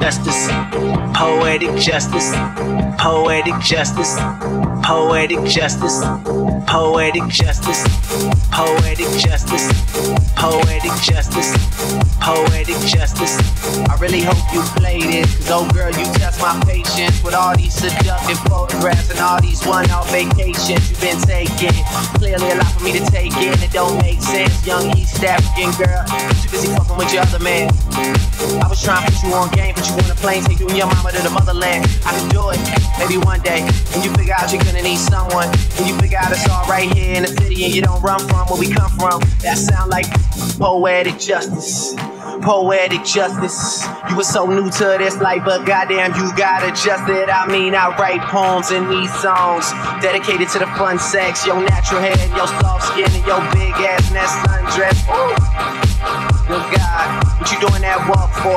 Justice, 0.00 0.48
poetic 1.16 1.74
justice, 1.76 2.32
poetic 2.98 3.58
justice, 3.60 4.14
poetic 4.84 5.42
justice, 5.44 5.98
poetic 6.76 7.26
justice, 7.28 7.82
poetic 8.52 9.08
justice, 9.18 9.66
poetic 10.36 10.92
justice, 11.02 11.50
poetic 12.20 12.78
justice. 12.86 13.36
I 13.88 13.96
really 14.00 14.20
hope 14.20 14.36
you 14.52 14.60
played 14.76 15.06
cause 15.46 15.50
oh 15.50 15.72
girl, 15.72 15.90
you 15.90 16.04
test 16.18 16.40
my 16.40 16.60
patience 16.66 17.22
with 17.22 17.34
all 17.34 17.56
these 17.56 17.74
seductive 17.74 18.38
photographs 18.50 19.10
and 19.10 19.20
all 19.20 19.40
these 19.40 19.64
one-off 19.64 20.10
vacations 20.10 20.90
you've 20.90 21.00
been 21.00 21.18
taking. 21.22 21.72
Clearly 22.18 22.50
a 22.50 22.56
lot 22.56 22.72
for 22.72 22.84
me 22.84 22.92
to 22.92 23.04
take 23.06 23.36
in, 23.36 23.54
it 23.62 23.72
don't 23.72 23.96
make 24.02 24.20
sense. 24.20 24.66
Young 24.66 24.90
East 25.16 25.24
African 25.24 25.72
girl, 25.80 26.04
too 26.42 26.50
busy 26.50 26.68
fucking 26.76 26.96
with 26.98 27.10
your 27.10 27.22
other 27.22 27.38
man. 27.38 27.70
I 28.60 28.68
was 28.68 28.84
trying 28.84 29.06
to 29.06 29.12
put 29.12 29.24
you 29.24 29.32
on 29.32 29.48
game, 29.48 29.74
put 29.74 29.88
you 29.88 29.94
on 29.94 30.10
a 30.10 30.14
plane, 30.14 30.42
take 30.44 30.60
you 30.60 30.68
and 30.68 30.76
your 30.76 30.88
mama 30.88 31.10
to 31.10 31.22
the 31.22 31.30
motherland. 31.30 31.88
I 32.04 32.12
can 32.12 32.28
do 32.28 32.50
it, 32.52 32.60
maybe 32.98 33.16
one 33.24 33.40
day. 33.40 33.64
When 33.96 34.04
you 34.04 34.12
figure 34.12 34.34
out 34.36 34.52
you're 34.52 34.62
gonna 34.62 34.82
need 34.82 34.98
someone, 34.98 35.48
when 35.80 35.88
you 35.88 35.96
figure 35.96 36.18
out 36.18 36.32
it's 36.32 36.46
all 36.50 36.68
right 36.68 36.92
here 36.92 37.16
in 37.16 37.22
the 37.22 37.28
city 37.28 37.64
and 37.64 37.74
you 37.74 37.80
don't 37.80 38.02
run 38.02 38.20
from 38.28 38.44
where 38.48 38.60
we 38.60 38.68
come 38.68 38.92
from, 39.00 39.22
that 39.40 39.56
sound 39.56 39.88
like 39.88 40.04
poetic 40.60 41.18
justice. 41.18 41.96
Poetic 42.42 43.02
justice. 43.02 43.88
You 44.10 44.16
were 44.16 44.28
so 44.28 44.44
new 44.44 44.70
to 44.70 44.96
this 44.98 45.16
life, 45.16 45.42
but 45.46 45.64
goddamn, 45.64 46.12
you 46.20 46.28
got 46.36 46.62
adjusted. 46.62 47.30
I 47.30 47.48
mean, 47.48 47.74
I 47.74 47.96
write 47.96 48.20
poems 48.28 48.70
in 48.70 48.86
these 48.90 49.12
songs 49.22 49.72
dedicated 50.02 50.50
to 50.50 50.58
the 50.58 50.66
fun 50.76 50.98
sex, 50.98 51.46
your 51.46 51.58
natural 51.58 52.02
hair, 52.02 52.16
your 52.36 52.46
soft 52.60 52.75
and 53.04 53.26
your 53.26 53.40
big 53.52 53.76
ass 53.84 54.08
and 54.08 54.16
that 54.16 54.30
sundress. 54.40 54.96
Ooh. 55.12 55.36
Good 56.48 56.64
God, 56.72 57.06
what 57.36 57.50
you 57.52 57.58
doing 57.60 57.82
that 57.84 58.00
walk 58.08 58.32
for? 58.40 58.56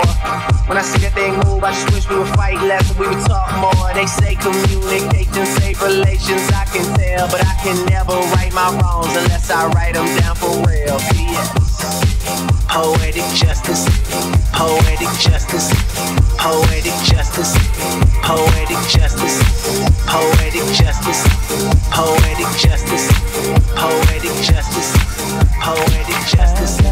When 0.70 0.78
I 0.78 0.86
see 0.86 1.02
that 1.04 1.12
thing 1.12 1.36
move, 1.44 1.64
I 1.64 1.76
just 1.76 1.92
wish 1.92 2.06
we 2.08 2.16
would 2.22 2.32
fight 2.40 2.62
less 2.64 2.88
and 2.88 3.00
we 3.00 3.10
would 3.10 3.20
talk 3.28 3.52
more. 3.60 3.90
They 3.92 4.06
say 4.06 4.36
communication 4.40 5.44
say 5.60 5.76
relations, 5.84 6.48
I 6.56 6.64
can 6.72 6.88
tell, 6.96 7.28
but 7.28 7.44
I 7.44 7.54
can 7.60 7.76
never 7.92 8.16
right 8.38 8.54
my 8.54 8.72
wrongs 8.80 9.12
unless 9.12 9.52
I 9.52 9.68
write 9.76 9.96
them 10.00 10.08
down 10.22 10.36
for 10.40 10.56
real. 10.64 10.96
P.S. 11.12 11.50
Poetic 12.70 13.26
justice, 13.36 13.84
poetic 14.56 15.12
justice, 15.20 15.68
poetic 16.38 16.96
justice, 17.04 17.52
poetic 18.24 18.80
justice, 18.88 19.36
poetic 20.08 20.64
justice, 20.78 21.22
poetic 21.92 22.50
justice, 22.56 23.10
poetic 23.76 24.36
justice, 24.44 24.94
poetic 25.62 26.26
justice. 26.28 26.89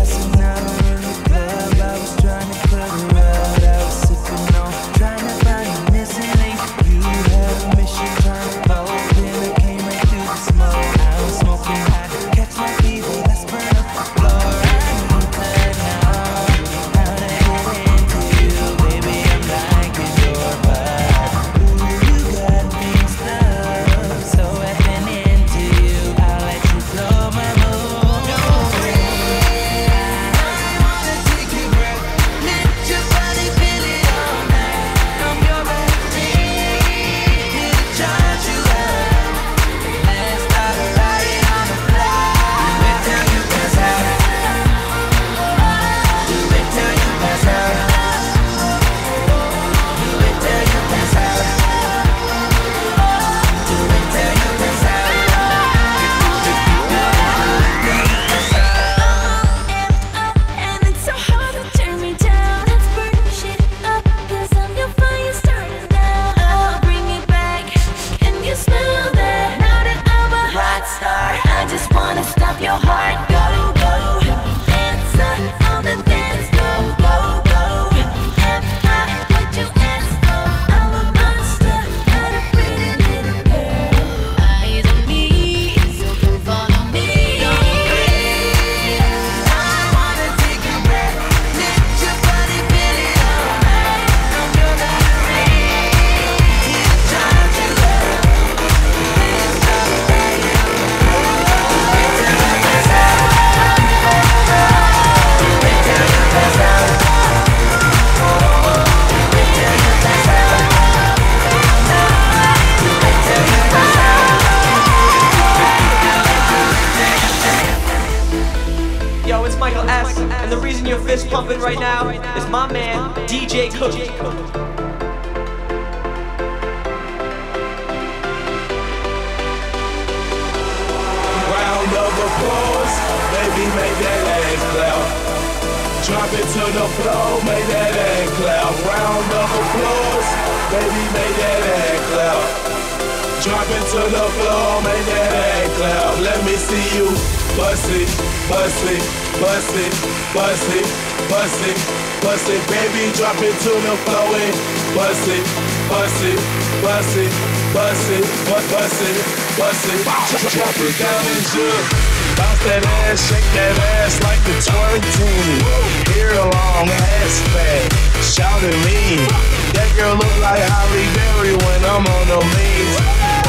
I'm 171.97 172.05
on 172.05 172.27
the 172.29 172.37
leaves. 172.37 172.97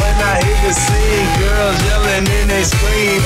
When 0.01 0.17
I 0.25 0.41
hit 0.41 0.57
the 0.65 0.73
scene, 0.73 1.29
girls 1.37 1.77
yelling 1.85 2.25
and 2.25 2.49
they 2.49 2.65
scream. 2.65 3.21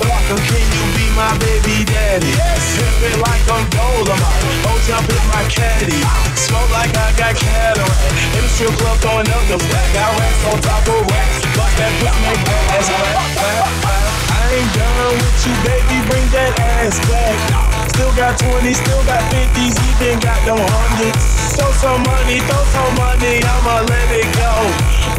Waka, 0.00 0.32
can 0.40 0.64
you 0.64 0.84
be 0.96 1.12
my 1.12 1.36
baby 1.44 1.84
daddy? 1.84 2.32
Sipping 2.56 3.20
like 3.20 3.44
I'm 3.52 3.68
Dolemite. 3.68 4.48
Jump 4.88 5.12
in 5.12 5.24
my 5.28 5.44
caddy. 5.52 6.00
Smoke 6.40 6.72
like 6.72 6.88
I 6.96 7.12
got 7.20 7.36
cataract. 7.36 8.00
In 8.32 8.40
the 8.40 8.48
strip 8.48 8.72
club 8.80 8.96
throwing 9.04 9.28
up 9.28 9.44
the 9.44 9.60
back. 9.68 9.92
Got 9.92 10.08
racks 10.16 10.40
on 10.48 10.56
top 10.64 10.88
of 10.88 11.04
racks. 11.04 11.44
Bust 11.52 11.76
that 11.76 11.92
make 12.00 12.40
that 12.48 12.64
ass 12.80 12.88
clap, 12.88 13.28
clap, 13.36 13.68
clap. 13.84 14.08
I 14.24 14.56
ain't 14.56 14.72
done 14.72 15.20
with 15.20 15.36
you, 15.44 15.54
baby. 15.68 15.96
Bring 16.08 16.26
that 16.32 16.56
ass 16.80 16.96
back. 17.12 17.69
Still 18.00 18.16
got 18.16 18.32
20, 18.40 18.72
still 18.72 19.04
got 19.04 19.20
50s, 19.28 19.76
even 19.76 20.16
got 20.24 20.40
them 20.48 20.56
hundreds. 20.56 21.20
Throw 21.52 21.68
some 21.76 22.00
money, 22.00 22.40
throw 22.48 22.64
some 22.72 22.96
money, 22.96 23.44
I'ma 23.44 23.84
let 23.92 24.08
it 24.08 24.24
go. 24.40 24.52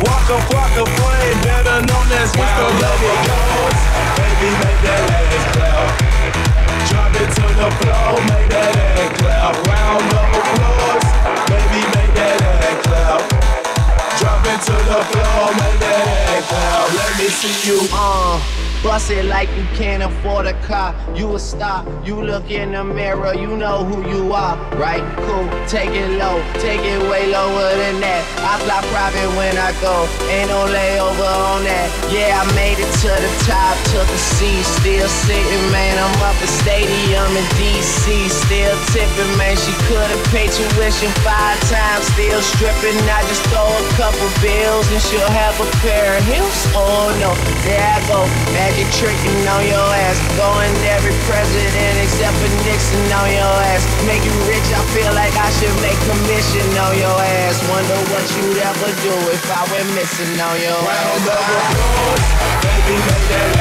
Waka 0.01 0.41
Flocka 0.49 0.89
Flame, 0.89 1.37
better 1.45 1.77
known 1.85 2.09
as 2.17 2.33
Mr. 2.33 2.65
Let 2.81 2.97
It 3.05 3.19
Go. 3.29 3.37
Baby, 4.17 4.49
make 4.65 4.81
that 4.81 5.01
ass 5.13 5.45
clap. 5.53 5.93
Drop 6.89 7.13
it 7.21 7.29
to 7.29 7.45
the 7.53 7.69
floor, 7.69 8.17
make 8.33 8.49
that 8.49 8.73
ass 8.73 9.13
clap. 9.13 9.53
Round 9.61 10.09
of 10.17 10.41
applause, 10.41 11.05
baby, 11.53 11.85
make 11.85 12.13
that 12.17 12.41
ass 12.41 12.81
clap. 12.81 13.21
Drop 14.17 14.41
it 14.41 14.57
to 14.57 14.75
the 14.89 14.99
floor, 15.05 15.53
make 15.53 15.77
that 15.85 16.01
ass 16.33 16.49
clap. 16.49 16.89
Let 16.97 17.13
me 17.21 17.29
see 17.29 17.53
you. 17.61 17.77
Uh, 17.93 18.41
bust 18.83 19.11
it 19.11 19.25
like 19.25 19.49
you 19.57 19.63
can't 19.75 20.03
afford 20.03 20.45
a 20.45 20.53
car. 20.61 20.95
You 21.15 21.35
a 21.35 21.39
star. 21.39 21.85
You 22.03 22.21
look 22.21 22.49
in 22.49 22.71
the 22.73 22.83
mirror, 22.83 23.33
you 23.33 23.55
know 23.55 23.83
who 23.85 24.07
you 24.09 24.33
are, 24.33 24.57
right? 24.77 25.03
Cool. 25.25 25.47
Take 25.67 25.91
it 25.91 26.17
low, 26.17 26.41
take 26.59 26.81
it 26.81 27.01
way 27.09 27.27
lower 27.31 27.69
than 27.77 28.01
that. 28.01 28.25
I 28.41 28.57
fly 28.65 28.81
private 28.89 29.29
when 29.37 29.55
I 29.57 29.71
go, 29.79 30.07
ain't 30.27 30.49
no 30.49 30.65
layover 30.65 31.31
on 31.53 31.63
that. 31.63 31.87
Yeah, 32.09 32.41
I 32.41 32.43
made 32.57 32.79
it 32.81 32.91
to 33.05 33.11
the 33.11 33.31
top, 33.45 33.77
took 33.93 34.09
a 34.09 34.21
seat, 34.35 34.65
still 34.81 35.07
sitting, 35.07 35.65
man. 35.71 35.95
I'm 36.01 36.17
up 36.25 36.35
the 36.41 36.49
stadium 36.49 37.29
in 37.37 37.45
DC, 37.61 38.29
still 38.29 38.75
tipping, 38.91 39.31
man. 39.37 39.55
She 39.57 39.73
could've 39.87 40.25
paid 40.33 40.49
tuition 40.51 41.11
five 41.21 41.59
times, 41.69 42.09
still 42.17 42.41
stripping. 42.41 42.97
I 43.07 43.21
just 43.29 43.43
throw 43.53 43.67
a 43.67 43.83
couple 43.95 44.27
bills 44.41 44.89
and 44.89 45.01
she'll 45.05 45.31
have 45.31 45.55
a 45.61 45.67
pair 45.85 46.17
of 46.17 46.23
heels. 46.25 46.59
Oh 46.73 47.13
no, 47.21 47.31
there 47.63 47.85
I 47.85 47.99
go, 48.09 48.25
magic 48.71 48.87
tricking 48.93 49.47
on 49.47 49.65
your 49.67 49.87
ass. 50.07 50.17
Going 50.37 50.71
every 50.95 51.15
president 51.27 51.95
except 51.99 52.35
for 52.39 52.51
Nixon 52.63 53.11
on 53.11 53.29
your 53.31 53.55
ass. 53.73 53.83
Make 54.07 54.23
you 54.23 54.31
rich, 54.47 54.63
I 54.71 54.81
feel 54.95 55.11
like 55.13 55.35
I 55.35 55.49
should 55.59 55.75
make 55.81 55.97
commission 56.07 56.67
on 56.79 56.95
your 56.97 57.17
ass. 57.19 57.59
Wonder 57.69 57.99
what 58.11 58.25
you'd 58.37 58.57
ever 58.57 58.91
do 59.03 59.13
if 59.31 59.43
I 59.51 59.63
went 59.71 59.87
missing 59.95 60.39
on 60.39 60.55
your 60.59 60.79
Round 60.79 61.27
ass. 61.27 61.35
applause, 61.35 62.23
baby, 62.63 62.95
make 62.95 63.27
that. 63.31 63.59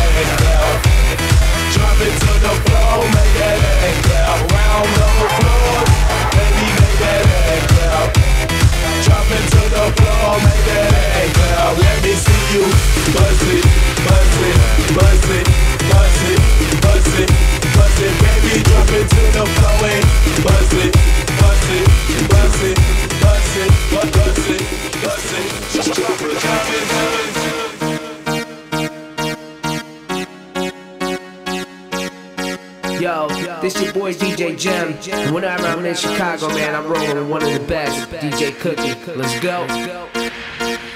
Drop 1.75 1.99
it 2.03 2.15
to 2.15 2.33
the 2.45 2.55
floor, 2.67 3.03
make 3.03 3.35
that. 3.41 3.59
Round 4.51 4.95
of 4.95 5.15
applause, 5.27 5.90
Drop 9.21 9.37
it 9.37 9.45
to 9.53 9.61
the 9.69 9.85
floor, 10.01 10.41
make 10.41 10.65
that 10.65 10.97
ass 10.97 11.29
clap. 11.37 11.77
Let 11.77 11.99
me 12.01 12.17
see 12.17 12.57
you 12.57 12.65
bust 13.13 13.45
it, 13.53 13.69
bust 14.01 14.41
it, 14.49 14.57
bust 14.97 15.29
it, 15.37 15.45
bust 15.93 16.25
it, 16.25 16.41
bust 16.81 17.21
it, 17.21 17.29
bust 17.77 18.01
it. 18.01 18.13
Baby, 18.17 18.65
drop 18.65 18.89
it 18.97 19.05
to 19.13 19.23
the 19.37 19.45
floor 19.45 19.93
and 19.93 20.09
bust 20.41 20.73
it, 20.73 20.97
bust 21.37 21.69
it, 21.69 21.85
bust 22.33 22.65
it, 22.65 22.81
bust 23.21 23.61
it, 23.61 23.69
bust 23.93 24.49
it, 24.49 24.65
bust 25.05 25.37
it. 25.37 25.45
Drop 25.85 26.17
it, 26.17 26.41
drop 26.41 26.73
it, 26.73 26.85
drop 26.89 27.13
it. 27.13 27.41
Yo, 33.01 33.29
this 33.61 33.81
your 33.83 33.93
boy 33.93 34.15
DJ 34.15 34.59
Jam. 34.59 34.97
And 35.13 35.35
whenever 35.35 35.67
I'm 35.67 35.85
in 35.85 35.95
Chicago, 35.95 36.49
man, 36.49 36.75
I'm 36.75 36.87
rolling 36.87 37.15
with 37.17 37.29
one 37.29 37.43
of 37.43 37.53
the 37.53 37.67
best, 37.67 38.09
DJ 38.11 38.59
Cookie. 38.59 38.95
Let's 39.17 39.39
go. 39.41 39.67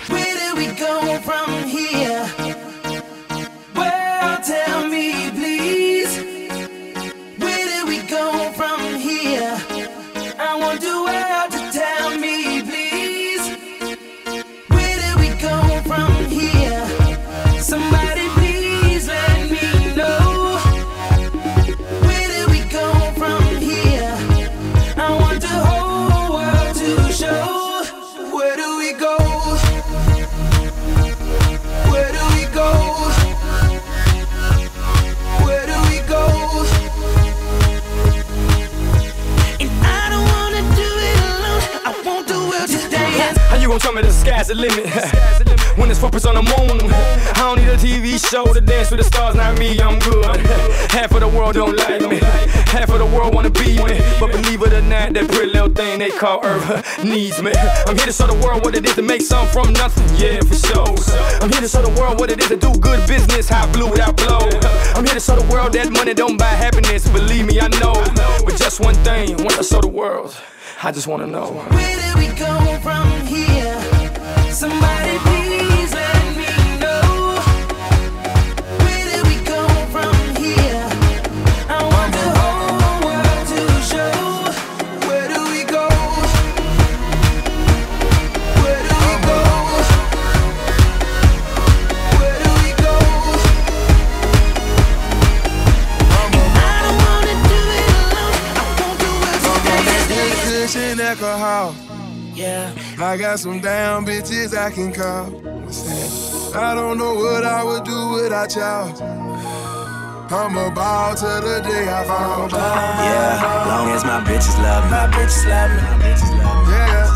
Where 0.09 0.35
do 0.39 0.57
we 0.57 0.67
go 0.79 1.19
from 1.21 1.65
here? 1.65 1.94
Gon' 43.75 43.81
tell 43.81 43.93
me 43.93 44.03
the 44.03 44.13
sky's 44.13 44.47
the 44.47 44.55
limit? 44.55 44.87
when 45.79 45.91
it's 45.91 45.99
focused 45.99 46.27
on 46.27 46.37
the 46.37 46.43
moon. 46.43 46.79
I 47.35 47.43
don't 47.43 47.59
need 47.59 47.69
a 47.69 47.77
TV 47.77 48.15
show 48.19 48.53
to 48.53 48.61
dance 48.61 48.91
with 48.91 49.01
the 49.01 49.05
stars, 49.05 49.35
not 49.35 49.59
me, 49.59 49.81
I'm 49.81 49.99
good. 49.99 50.25
Half 50.95 51.11
of 51.13 51.21
the 51.21 51.29
world 51.29 51.55
don't 51.55 51.77
like 51.77 52.03
me, 52.03 52.19
half 52.71 52.89
of 52.91 52.99
the 52.99 53.07
world 53.07 53.35
wanna 53.35 53.51
be 53.51 53.83
me. 53.83 53.99
But 54.21 54.31
believe 54.31 54.63
it 54.63 54.73
or 54.73 54.83
not, 54.83 55.13
that 55.15 55.27
pretty 55.29 55.51
little 55.51 55.71
thing 55.71 55.99
they 55.99 56.11
call 56.11 56.45
Earth 56.45 57.05
needs 57.05 57.43
me. 57.43 57.53
I'm 57.87 57.97
here 57.97 58.07
to 58.07 58.13
show 58.13 58.29
the 58.29 58.39
world 58.47 58.65
what 58.65 58.77
it 58.77 58.85
is 58.85 58.95
to 58.95 59.03
make 59.03 59.23
something 59.23 59.53
from 59.53 59.73
nothing, 59.73 60.07
yeah, 60.17 60.41
for 60.41 60.55
sure. 60.55 60.95
I'm 61.43 61.51
here 61.51 61.61
to 61.61 61.69
show 61.69 61.83
the 61.83 61.95
world 62.01 62.21
what 62.21 62.31
it 62.31 62.39
is 62.39 62.49
to 62.49 62.57
do 62.57 62.73
good 62.79 63.07
business, 63.09 63.49
how 63.49 63.71
blue 63.73 63.91
without 63.91 64.17
blow. 64.17 64.47
I'm 64.95 65.05
here 65.05 65.15
to 65.15 65.21
show 65.21 65.35
the 65.35 65.47
world 65.53 65.73
that 65.73 65.91
money 65.91 66.15
don't 66.15 66.37
buy 66.37 66.55
happiness, 66.55 67.09
believe 67.09 67.47
me, 67.47 67.59
I 67.59 67.69
know. 67.83 67.95
But 68.45 68.57
just 68.57 68.79
one 68.79 68.95
thing, 69.03 69.37
once 69.39 69.59
I 69.59 69.63
show 69.63 69.81
the 69.81 69.89
world, 69.89 70.37
I 70.83 70.93
just 70.93 71.09
wanna 71.09 71.27
know. 71.27 71.51
Where 71.75 72.13
do 72.13 72.19
we 72.19 72.29
go 72.39 72.79
from 72.83 73.14
alcohol. 101.15 101.75
Yeah. 102.35 102.75
I 102.99 103.17
got 103.17 103.39
some 103.39 103.61
damn 103.61 104.05
bitches 104.05 104.57
I 104.57 104.71
can 104.71 104.93
call. 104.93 105.31
I 106.55 106.75
don't 106.75 106.99
know 106.99 107.15
what 107.15 107.45
I 107.45 107.63
would 107.63 107.85
do 107.85 107.99
without 108.15 108.55
y'all. 108.57 108.91
I'm 110.35 110.57
a 110.57 110.71
ball 110.75 111.15
till 111.15 111.41
the 111.41 111.61
day 111.63 111.87
I 111.87 112.03
fall. 112.05 112.49
Yeah, 112.51 113.67
long 113.71 113.91
as 113.95 114.03
my 114.05 114.21
bitches 114.27 114.59
love 114.59 114.85
me. 114.85 114.91
My 114.91 115.07
bitches 115.15 115.47
love 115.47 115.71
me. 115.71 115.77
My 115.79 115.95
bitches 116.03 116.31
love 116.35 116.67
me. 116.67 116.73
Yeah, 116.75 117.07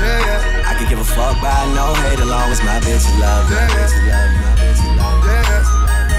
yeah, 0.00 0.20
yeah. 0.24 0.70
I 0.70 0.74
can 0.78 0.88
give 0.88 0.98
a 1.00 1.04
fuck 1.04 1.36
by 1.44 1.52
no 1.76 1.92
hate 2.08 2.20
as 2.20 2.28
long 2.28 2.48
as 2.50 2.62
my 2.64 2.80
bitches 2.80 3.12
love 3.20 3.50
me. 3.50 3.56
My 3.56 3.60
Yeah. 3.60 3.76
bitches 3.76 4.00
love 4.08 4.30
me. 4.32 4.40
My 4.40 4.52
bitches 4.56 4.96
love 4.96 5.20
me. 5.20 6.16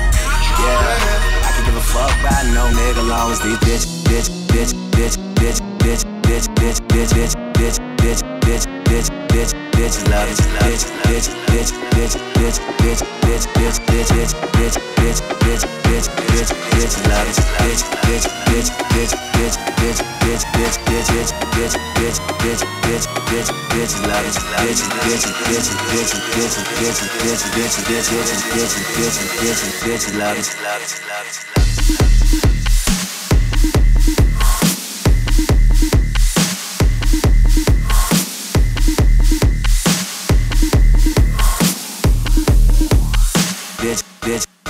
Yeah, 0.62 0.78
Yeah, 1.02 1.48
I 1.48 1.52
can 1.56 1.64
give 1.66 1.78
a 1.78 1.86
fuck 1.90 2.14
by 2.22 2.38
no 2.54 2.64
nigga 2.78 3.04
long 3.10 3.32
as 3.32 3.40
these 3.42 3.58
bitch, 3.66 3.86
bitch, 4.06 4.30
bitch, 4.54 4.74
bitch, 4.94 5.18
bitch, 5.42 5.60
bitch, 5.82 6.04
bitch, 6.34 6.50
bitch, 6.56 6.80
bitch, 6.90 7.14
bitch, 7.14 7.36
bitch, 7.54 7.78
bitch, 8.02 8.22
bitch, 8.42 8.66
bitch, 8.90 9.10
bitch, 9.30 9.54
bitch, 9.74 9.96
love 10.10 10.30
it, 10.30 10.38
bitch, 10.66 10.84
bitch, 11.06 11.30
bitch, 11.46 11.70
bitch, 11.94 12.16
bitch, 12.34 12.58
bitch, 12.74 13.02
bitch, 13.22 13.46
bitch, 13.54 13.78
bitch, 13.78 14.10
bitch, 14.18 14.42
bitch, 14.54 14.74
bitch, 14.74 15.22
bitch, 15.44 15.62
bitch, 15.84 16.10
bitch, 16.34 16.50
bitch, 16.74 16.96
love 17.10 17.30
it, 17.30 17.38
bitch, 17.62 17.84
bitch, 17.94 18.26
bitch, 18.50 18.74
bitch, 18.90 19.14
bitch, 19.34 19.58
bitch, 19.78 20.00
bitch, 20.24 20.42
bitch, 20.54 20.78
bitch, 20.84 21.30
bitch, 21.44 21.70
bitch, 21.70 21.78
bitch, 21.84 22.18
bitch, 22.34 22.66
bitch, 22.82 23.08
bitch, 23.30 23.50
bitch, 23.70 23.94
love 24.08 24.26
it, 24.26 24.38
bitch, 24.58 24.82
bitch, 24.90 25.30
bitch, 25.44 25.70
bitch, 25.86 26.10
bitch, 26.10 26.18
bitch, 26.34 26.98
bitch, 27.14 27.44
bitch, 27.54 27.78
bitch, 27.84 27.94
bitch, 27.94 28.20
bitch, 28.34 28.80
bitch, 28.94 29.20
bitch, 29.34 29.70
bitch, 29.84 30.06
love 30.18 30.38
it, 30.38 30.48
love 30.64 30.82
it, 30.82 30.98
love 31.06 31.28
it, 31.28 31.46
love 31.46 31.68
it. 31.68 31.84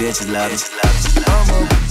bitches 0.03 0.27
love 0.33 0.51
it. 0.51 1.82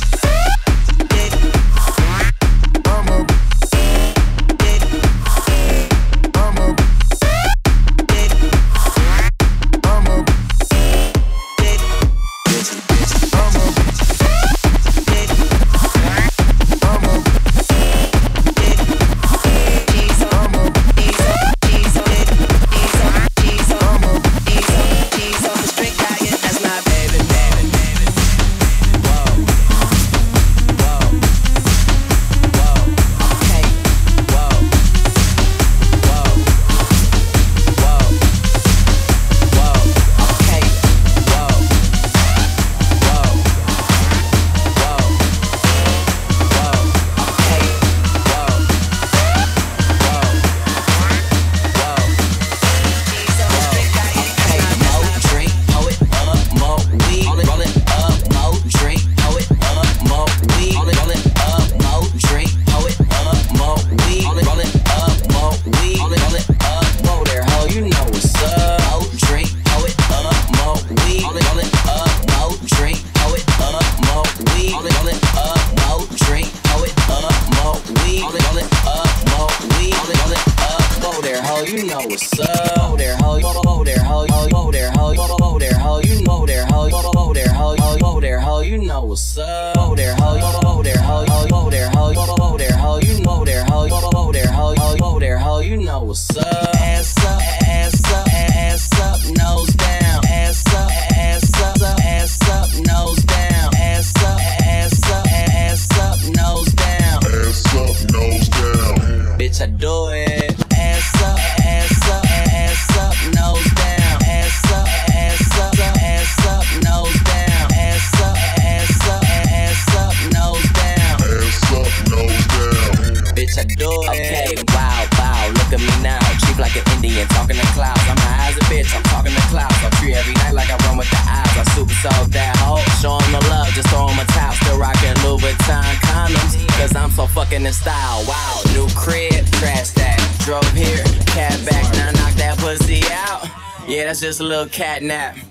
Cat 144.72 145.02
nap. 145.02 145.41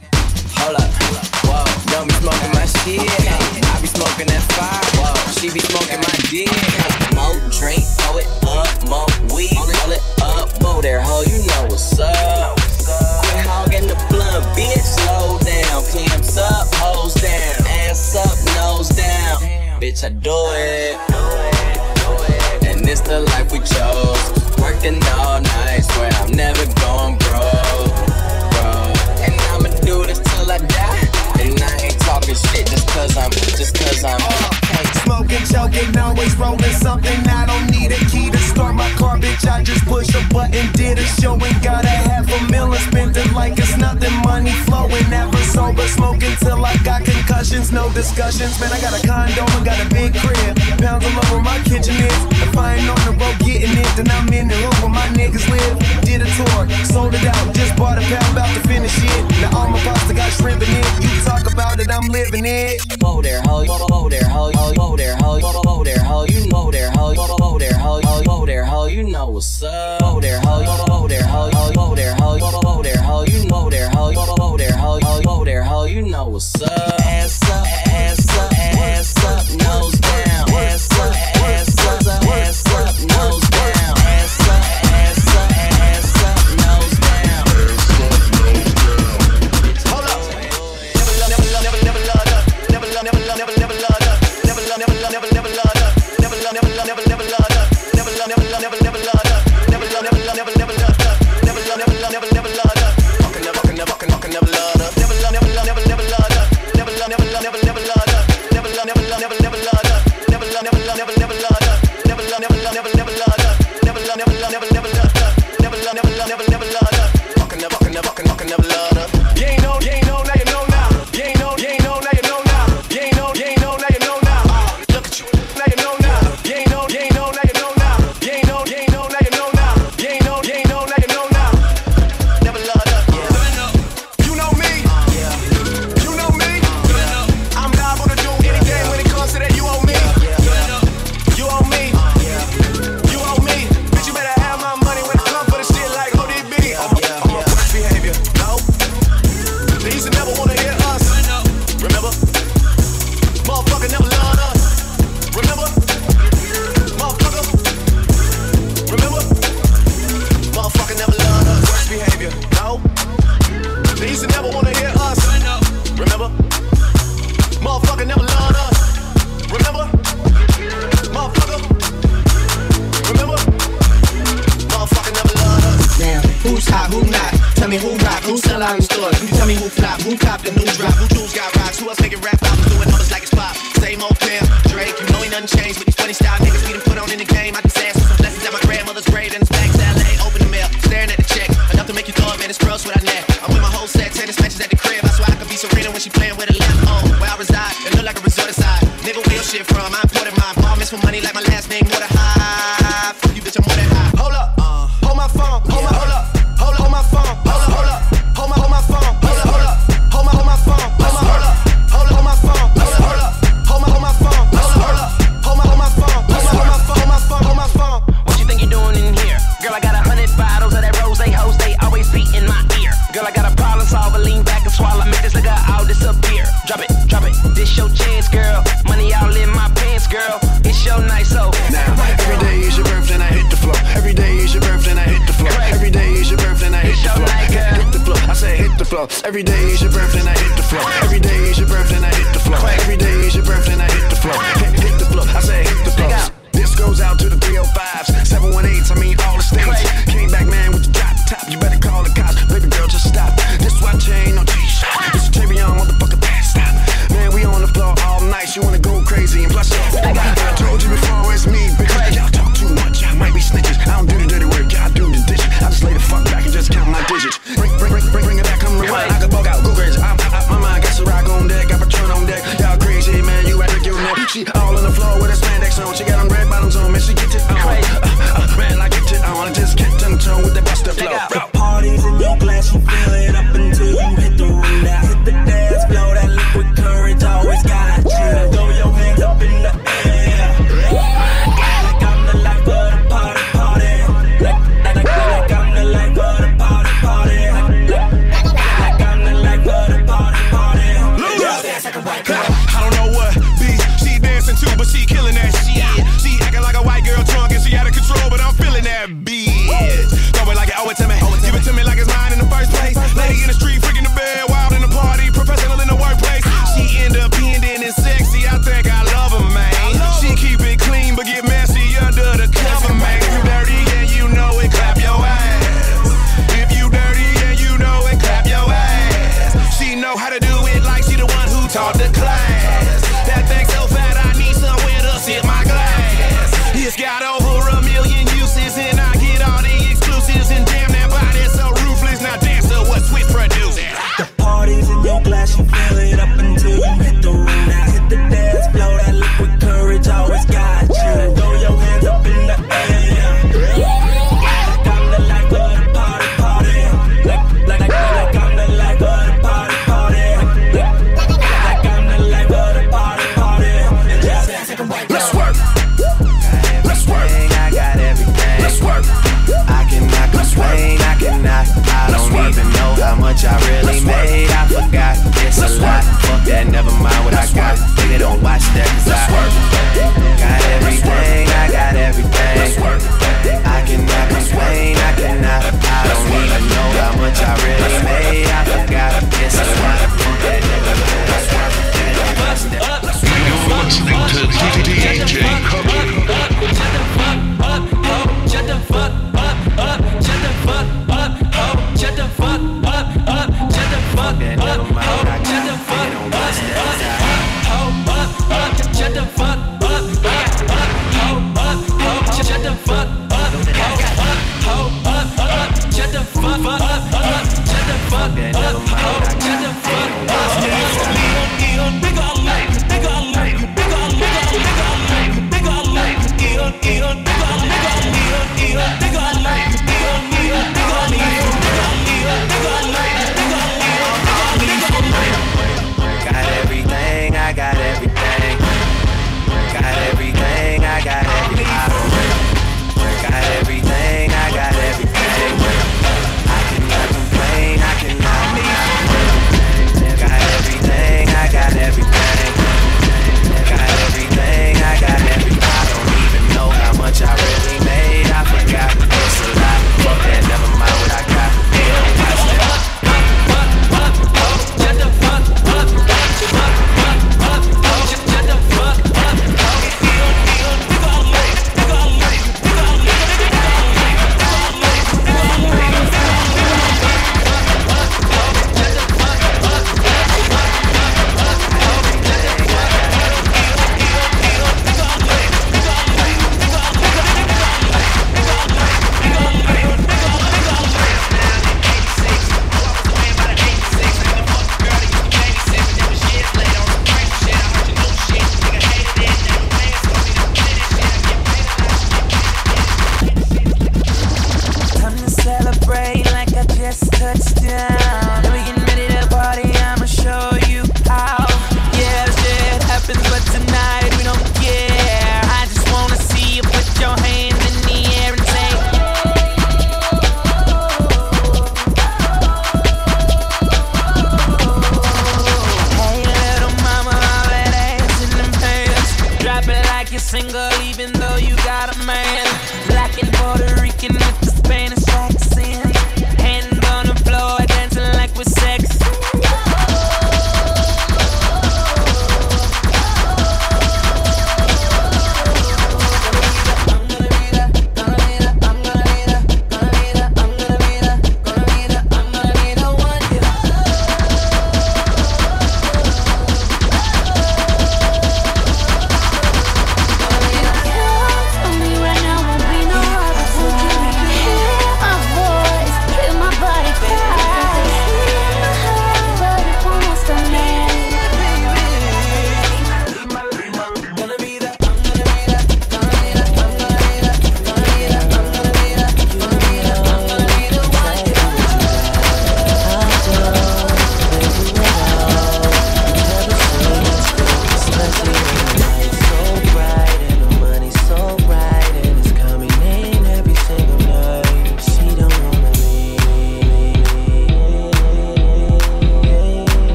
like 505.94 506.54
I 506.56 506.64
just 506.76 507.12
touched 507.12 507.62
down. 507.62 508.01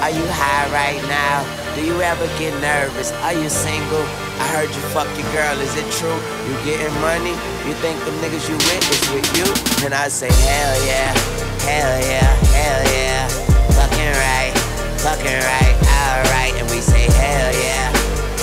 Are 0.00 0.08
you 0.10 0.24
high 0.32 0.64
right 0.72 1.02
now? 1.12 1.44
Do 1.76 1.84
you 1.84 2.00
ever 2.00 2.26
get 2.40 2.56
nervous? 2.60 3.12
Are 3.20 3.34
you 3.34 3.50
single? 3.50 4.00
I 4.40 4.48
heard 4.56 4.72
you 4.72 4.80
fuck 4.96 5.06
your 5.12 5.28
girl, 5.36 5.60
is 5.60 5.76
it 5.76 5.84
true? 5.92 6.16
You 6.48 6.56
getting 6.64 6.92
money? 7.04 7.36
You 7.68 7.76
think 7.84 8.00
them 8.08 8.16
niggas 8.24 8.48
you 8.48 8.56
with 8.56 8.80
is 8.88 9.04
with 9.12 9.28
you? 9.36 9.44
And 9.84 9.92
I 9.92 10.08
say, 10.08 10.32
hell 10.32 10.74
yeah, 10.88 11.12
hell 11.68 12.00
yeah, 12.00 12.32
hell 12.48 12.82
yeah. 12.96 13.28
Fucking 13.76 14.12
right, 14.24 14.52
fucking 15.04 15.40
right, 15.44 15.76
alright. 16.00 16.56
And 16.56 16.64
we 16.72 16.80
say, 16.80 17.04
hell 17.20 17.52
yeah, 17.60 17.92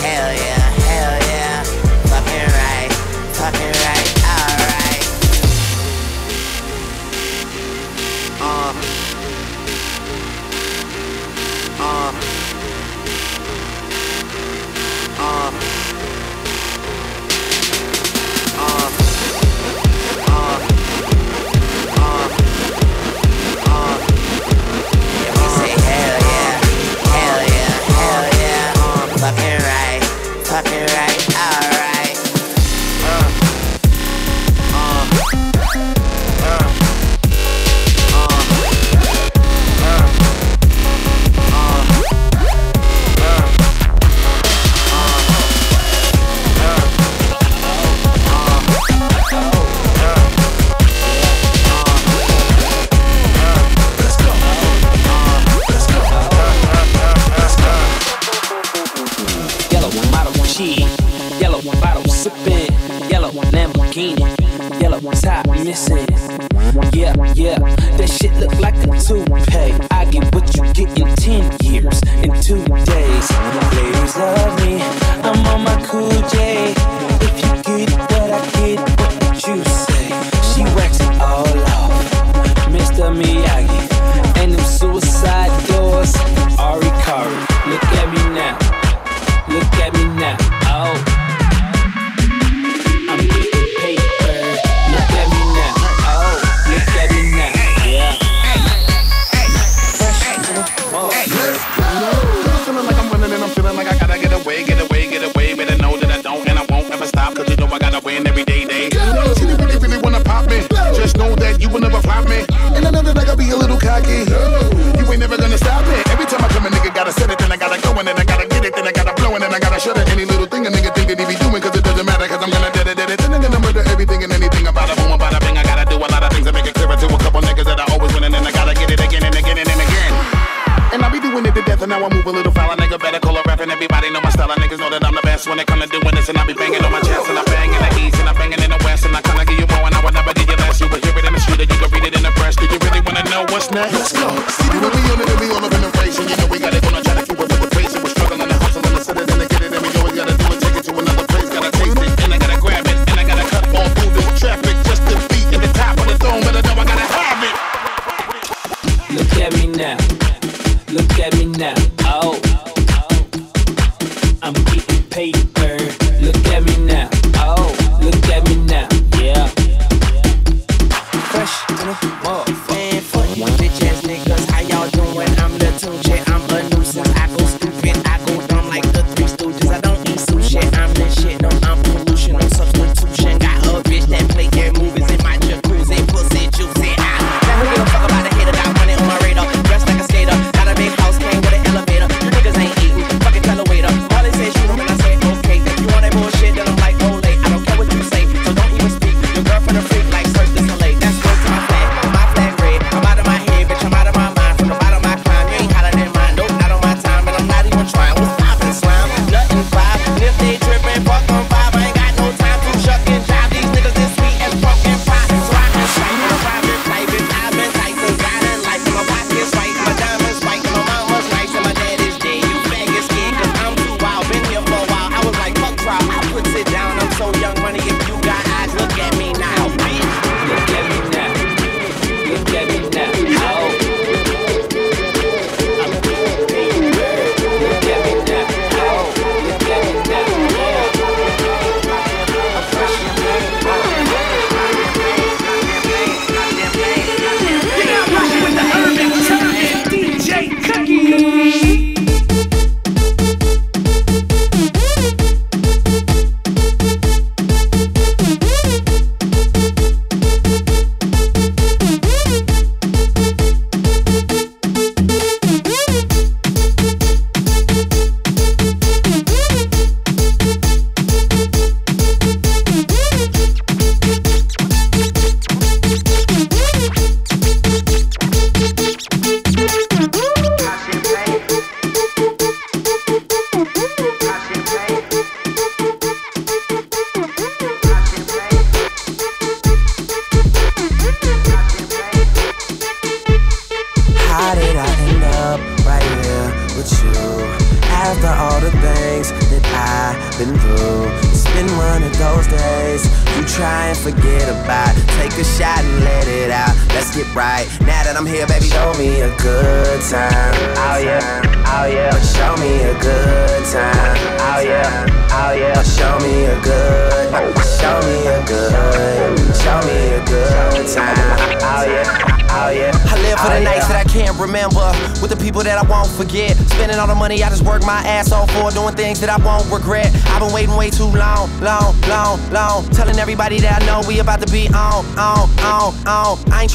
hell 0.06 0.30
yeah, 0.38 0.62
hell 0.86 1.16
yeah. 1.26 1.64
Fucking 2.06 2.48
right, 2.54 2.92
fucking 3.34 3.74
right. 3.82 3.97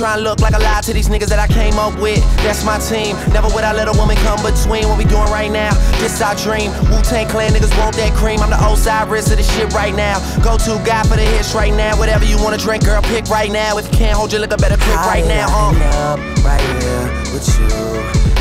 I 0.03 0.13
trying 0.13 0.25
to 0.25 0.29
look 0.29 0.41
like 0.41 0.55
a 0.55 0.59
lie 0.59 0.81
to 0.83 0.93
these 0.93 1.09
niggas 1.09 1.29
that 1.29 1.39
I 1.39 1.47
came 1.47 1.79
up 1.79 1.95
with. 2.01 2.21
That's 2.43 2.65
my 2.65 2.79
team. 2.79 3.15
Never 3.33 3.47
would 3.55 3.63
I 3.63 3.73
let 3.73 3.87
a 3.87 3.93
woman 3.93 4.17
come 4.27 4.43
between 4.43 4.89
what 4.89 4.99
we 4.99 5.05
doing 5.05 5.31
right 5.31 5.51
now. 5.51 5.73
This 6.03 6.21
our 6.21 6.35
dream. 6.35 6.75
Wu 6.91 6.99
Tang 7.03 7.29
Clan 7.29 7.53
niggas 7.53 7.71
want 7.79 7.95
that 7.97 8.13
cream. 8.13 8.41
I'm 8.41 8.51
the 8.51 8.59
Osiris 8.59 9.31
of 9.31 9.39
this 9.39 9.47
shit 9.55 9.73
right 9.73 9.95
now. 9.95 10.19
Go 10.43 10.59
to 10.59 10.83
guy 10.85 11.03
for 11.05 11.15
the 11.15 11.23
hits 11.23 11.55
right 11.55 11.73
now. 11.73 11.97
Whatever 11.99 12.25
you 12.25 12.37
wanna 12.43 12.59
drink, 12.59 12.85
girl, 12.85 13.01
pick 13.03 13.27
right 13.27 13.51
now. 13.51 13.79
If 13.79 13.93
you 13.93 13.99
can't 13.99 14.17
hold 14.19 14.33
your 14.33 14.41
liquor, 14.41 14.57
better 14.57 14.77
pick 14.77 15.01
right 15.07 15.25
now. 15.25 15.47
Uh. 15.49 16.19
Up 16.19 16.19
right 16.45 16.61
here 16.83 17.07
with 17.33 17.47
you. 17.63 17.79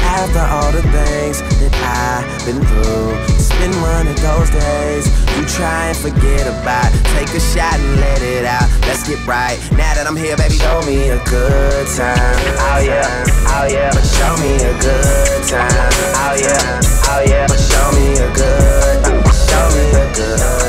After 0.01 0.41
all 0.41 0.71
the 0.73 0.81
things 0.81 1.39
that 1.61 1.73
I've 1.85 2.45
been 2.45 2.59
through, 2.65 3.40
been 3.61 3.81
one 3.81 4.07
of 4.07 4.19
those 4.21 4.49
days 4.49 5.05
you 5.38 5.45
try 5.45 5.89
and 5.89 5.97
forget 5.97 6.47
about. 6.47 6.89
Take 7.13 7.29
a 7.29 7.39
shot 7.39 7.77
and 7.77 7.99
let 7.99 8.21
it 8.21 8.43
out. 8.43 8.67
Let's 8.89 9.07
get 9.07 9.21
right. 9.27 9.57
Now 9.77 9.93
that 9.93 10.05
I'm 10.07 10.17
here, 10.17 10.35
baby, 10.35 10.57
show 10.57 10.81
me 10.81 11.09
a 11.09 11.21
good 11.29 11.85
time. 11.93 12.38
Oh 12.57 12.81
yeah, 12.81 13.05
oh 13.53 13.67
yeah. 13.69 13.93
But 13.93 14.05
show 14.17 14.33
me 14.41 14.57
a 14.65 14.73
good 14.81 15.41
time. 15.45 15.69
Oh 16.25 16.33
yeah, 16.41 16.81
oh 17.13 17.21
yeah. 17.21 17.45
But 17.45 17.61
show 17.61 17.88
me 17.93 18.17
a 18.17 18.29
good, 18.33 18.97
show 19.29 19.65
me 19.77 19.85
a 19.93 20.05
good, 20.17 20.60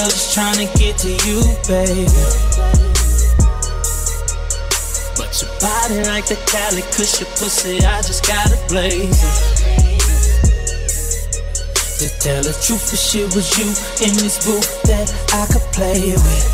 studio, 0.00 0.08
just 0.08 0.34
trying 0.34 0.56
to 0.56 0.78
get 0.78 0.98
to 0.98 1.08
you, 1.08 1.42
baby. 1.68 2.06
But 5.16 5.30
your 5.40 5.50
body 5.60 6.02
like 6.08 6.26
the 6.26 6.36
Cali 6.46 6.82
Kush, 6.92 7.20
your 7.20 7.28
pussy, 7.36 7.84
I 7.84 8.02
just 8.02 8.26
gotta 8.26 8.56
blaze 8.68 9.22
it. 9.22 9.60
To 11.98 12.08
tell 12.20 12.42
the 12.42 12.52
truth, 12.64 12.92
if 12.92 12.98
shit 12.98 13.34
was 13.34 13.58
you 13.58 13.66
in 14.06 14.14
this 14.16 14.44
booth 14.44 14.82
that 14.84 15.12
I 15.34 15.46
could 15.52 15.66
play 15.72 16.12
with. 16.12 16.46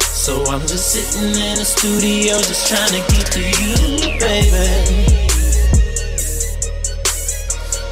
So 0.00 0.44
I'm 0.46 0.60
just 0.62 0.92
sitting 0.92 1.30
in 1.30 1.56
the 1.56 1.64
studio, 1.64 2.38
just 2.38 2.68
trying 2.68 2.92
to 2.92 3.02
get 3.14 3.26
to 3.32 3.40
you, 3.40 4.18
baby. 4.18 5.29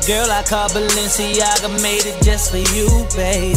Girl, 0.09 0.31
I 0.31 0.43
call 0.43 0.71
Balenciaga, 0.71 1.69
made 1.83 2.07
it 2.07 2.25
just 2.25 2.51
for 2.51 2.57
you, 2.57 2.89
baby. 3.15 3.53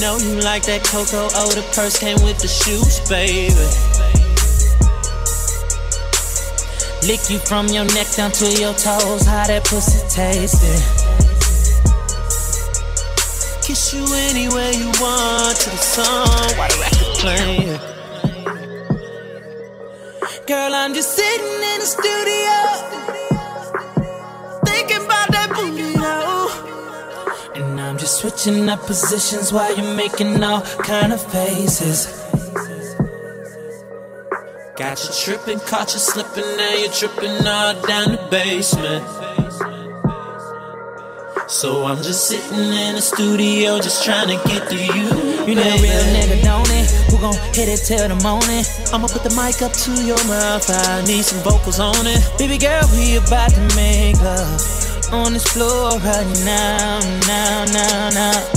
Know 0.00 0.18
you 0.18 0.40
like 0.42 0.64
that 0.64 0.82
Coco, 0.82 1.28
oh, 1.30 1.52
the 1.54 1.62
purse 1.76 1.96
came 1.96 2.20
with 2.24 2.40
the 2.40 2.48
shoes, 2.48 2.98
baby. 3.08 3.54
Lick 7.06 7.30
you 7.30 7.38
from 7.38 7.68
your 7.68 7.84
neck 7.94 8.10
down 8.16 8.32
to 8.32 8.50
your 8.58 8.74
toes, 8.74 9.24
how 9.24 9.46
that 9.46 9.62
pussy 9.62 10.02
tasting. 10.10 10.82
Kiss 13.62 13.94
you 13.94 14.02
anywhere 14.26 14.72
you 14.72 14.90
want 14.98 15.56
to 15.56 15.70
the 15.70 15.76
song 15.76 16.50
while 16.58 16.68
the 16.68 16.78
record 16.82 17.14
playing. 17.22 17.78
Girl, 20.48 20.74
I'm 20.74 20.94
just 20.94 21.14
sitting 21.14 21.46
in 21.46 21.80
the 21.80 21.86
studio, 21.86 22.77
switching 28.18 28.68
up 28.68 28.80
positions 28.80 29.52
while 29.52 29.72
you're 29.76 29.94
making 29.94 30.42
all 30.42 30.60
kind 30.82 31.12
of 31.12 31.22
faces. 31.30 32.08
Got 34.76 34.98
you 35.04 35.10
tripping, 35.22 35.60
caught 35.60 35.92
you 35.92 36.00
slipping, 36.00 36.56
now 36.56 36.74
you're 36.80 36.90
tripping 36.90 37.46
all 37.46 37.80
down 37.86 38.10
the 38.10 38.26
basement. 38.28 39.06
So 41.48 41.86
I'm 41.86 42.02
just 42.02 42.26
sitting 42.26 42.58
in 42.58 42.96
the 42.96 43.00
studio, 43.00 43.78
just 43.78 44.04
trying 44.04 44.36
to 44.36 44.48
get 44.48 44.68
to 44.68 44.76
you. 44.76 45.06
You 45.46 45.54
know, 45.54 45.70
real 45.78 46.04
nigga, 46.10 46.42
don't 46.42 46.68
it? 46.70 46.90
Who 47.12 47.18
gon' 47.18 47.34
hit 47.54 47.68
it 47.68 47.84
till 47.86 48.08
the 48.08 48.18
morning? 48.26 48.64
I'ma 48.92 49.06
put 49.06 49.22
the 49.22 49.30
mic 49.38 49.62
up 49.62 49.72
to 49.86 49.92
your 50.04 50.22
mouth, 50.26 50.68
I 50.68 51.04
need 51.06 51.22
some 51.22 51.38
vocals 51.44 51.78
on 51.78 52.04
it. 52.04 52.18
Baby 52.36 52.58
girl, 52.58 52.82
we 52.96 53.16
about 53.16 53.50
to 53.50 53.76
make 53.76 54.20
love 54.20 54.97
on 55.12 55.32
this 55.32 55.46
floor 55.46 55.98
right 56.00 56.26
now, 56.44 57.00
now, 57.26 57.64
now, 57.72 58.10
now. 58.10 58.48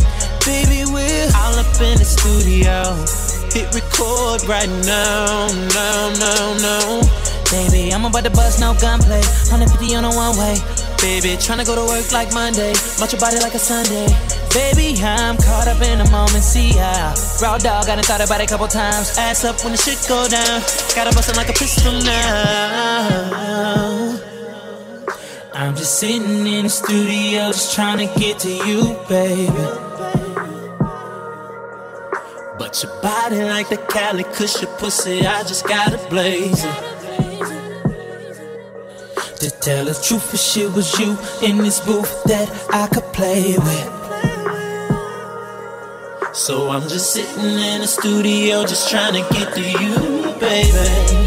Baby, 0.45 0.83
we're 0.91 1.29
all 1.35 1.55
up 1.55 1.67
in 1.79 1.97
the 1.97 2.05
studio. 2.05 2.95
Hit 3.53 3.73
record 3.75 4.43
right 4.47 4.69
now, 4.85 5.47
now, 5.73 6.13
now, 6.19 6.53
now. 6.59 7.01
Baby, 7.51 7.93
I'm 7.93 8.05
about 8.05 8.23
to 8.23 8.31
bust 8.31 8.59
no 8.59 8.73
gunplay. 8.79 9.21
150 9.51 9.95
on 9.95 10.05
a 10.05 10.11
one 10.11 10.37
way. 10.37 10.57
Baby, 10.99 11.35
tryna 11.35 11.65
go 11.65 11.75
to 11.75 11.85
work 11.85 12.11
like 12.11 12.33
Monday. 12.33 12.73
Watch 12.99 13.13
your 13.13 13.19
body 13.19 13.39
like 13.39 13.55
a 13.55 13.59
Sunday. 13.59 14.07
Baby, 14.53 14.95
I'm 15.03 15.37
caught 15.37 15.67
up 15.67 15.81
in 15.81 15.99
the 15.99 16.09
moment. 16.11 16.43
See 16.43 16.73
how 16.73 17.13
raw 17.41 17.57
dog. 17.57 17.89
I 17.89 17.95
done 17.95 18.03
thought 18.03 18.21
about 18.21 18.41
it 18.41 18.45
a 18.45 18.47
couple 18.47 18.67
times. 18.67 19.17
Ass 19.17 19.43
up 19.43 19.63
when 19.63 19.73
the 19.73 19.77
shit 19.77 19.99
go 20.07 20.27
down. 20.27 20.61
Gotta 20.95 21.13
bust 21.15 21.29
it 21.29 21.37
like 21.37 21.49
a 21.49 21.53
pistol 21.53 21.91
now. 21.91 24.00
I'm 25.53 25.75
just 25.75 25.99
sitting 25.99 26.47
in 26.47 26.63
the 26.63 26.69
studio, 26.69 27.47
just 27.47 27.75
trying 27.75 28.07
to 28.07 28.19
get 28.19 28.39
to 28.39 28.49
you, 28.49 28.97
baby. 29.09 29.51
But 32.57 32.81
your 32.81 33.01
body 33.01 33.43
like 33.43 33.67
the 33.67 33.77
Cali 33.89 34.23
Kush, 34.23 34.61
your 34.61 34.71
pussy, 34.77 35.27
I 35.27 35.43
just 35.43 35.67
gotta 35.67 35.97
blaze 36.09 36.63
it. 36.63 36.75
To 39.39 39.51
tell 39.59 39.85
the 39.85 39.93
truth, 39.93 40.33
if 40.33 40.39
shit 40.39 40.71
was 40.71 40.97
you 40.97 41.17
in 41.45 41.57
this 41.57 41.81
booth 41.81 42.23
that 42.25 42.49
I 42.69 42.87
could 42.87 43.11
play 43.11 43.57
with. 43.57 44.01
So 46.33 46.69
I'm 46.69 46.83
just 46.83 47.11
sitting 47.11 47.43
in 47.43 47.81
the 47.81 47.87
studio, 47.87 48.65
just 48.65 48.89
trying 48.89 49.13
to 49.13 49.33
get 49.33 49.53
to 49.53 49.61
you, 49.61 50.33
baby. 50.39 51.20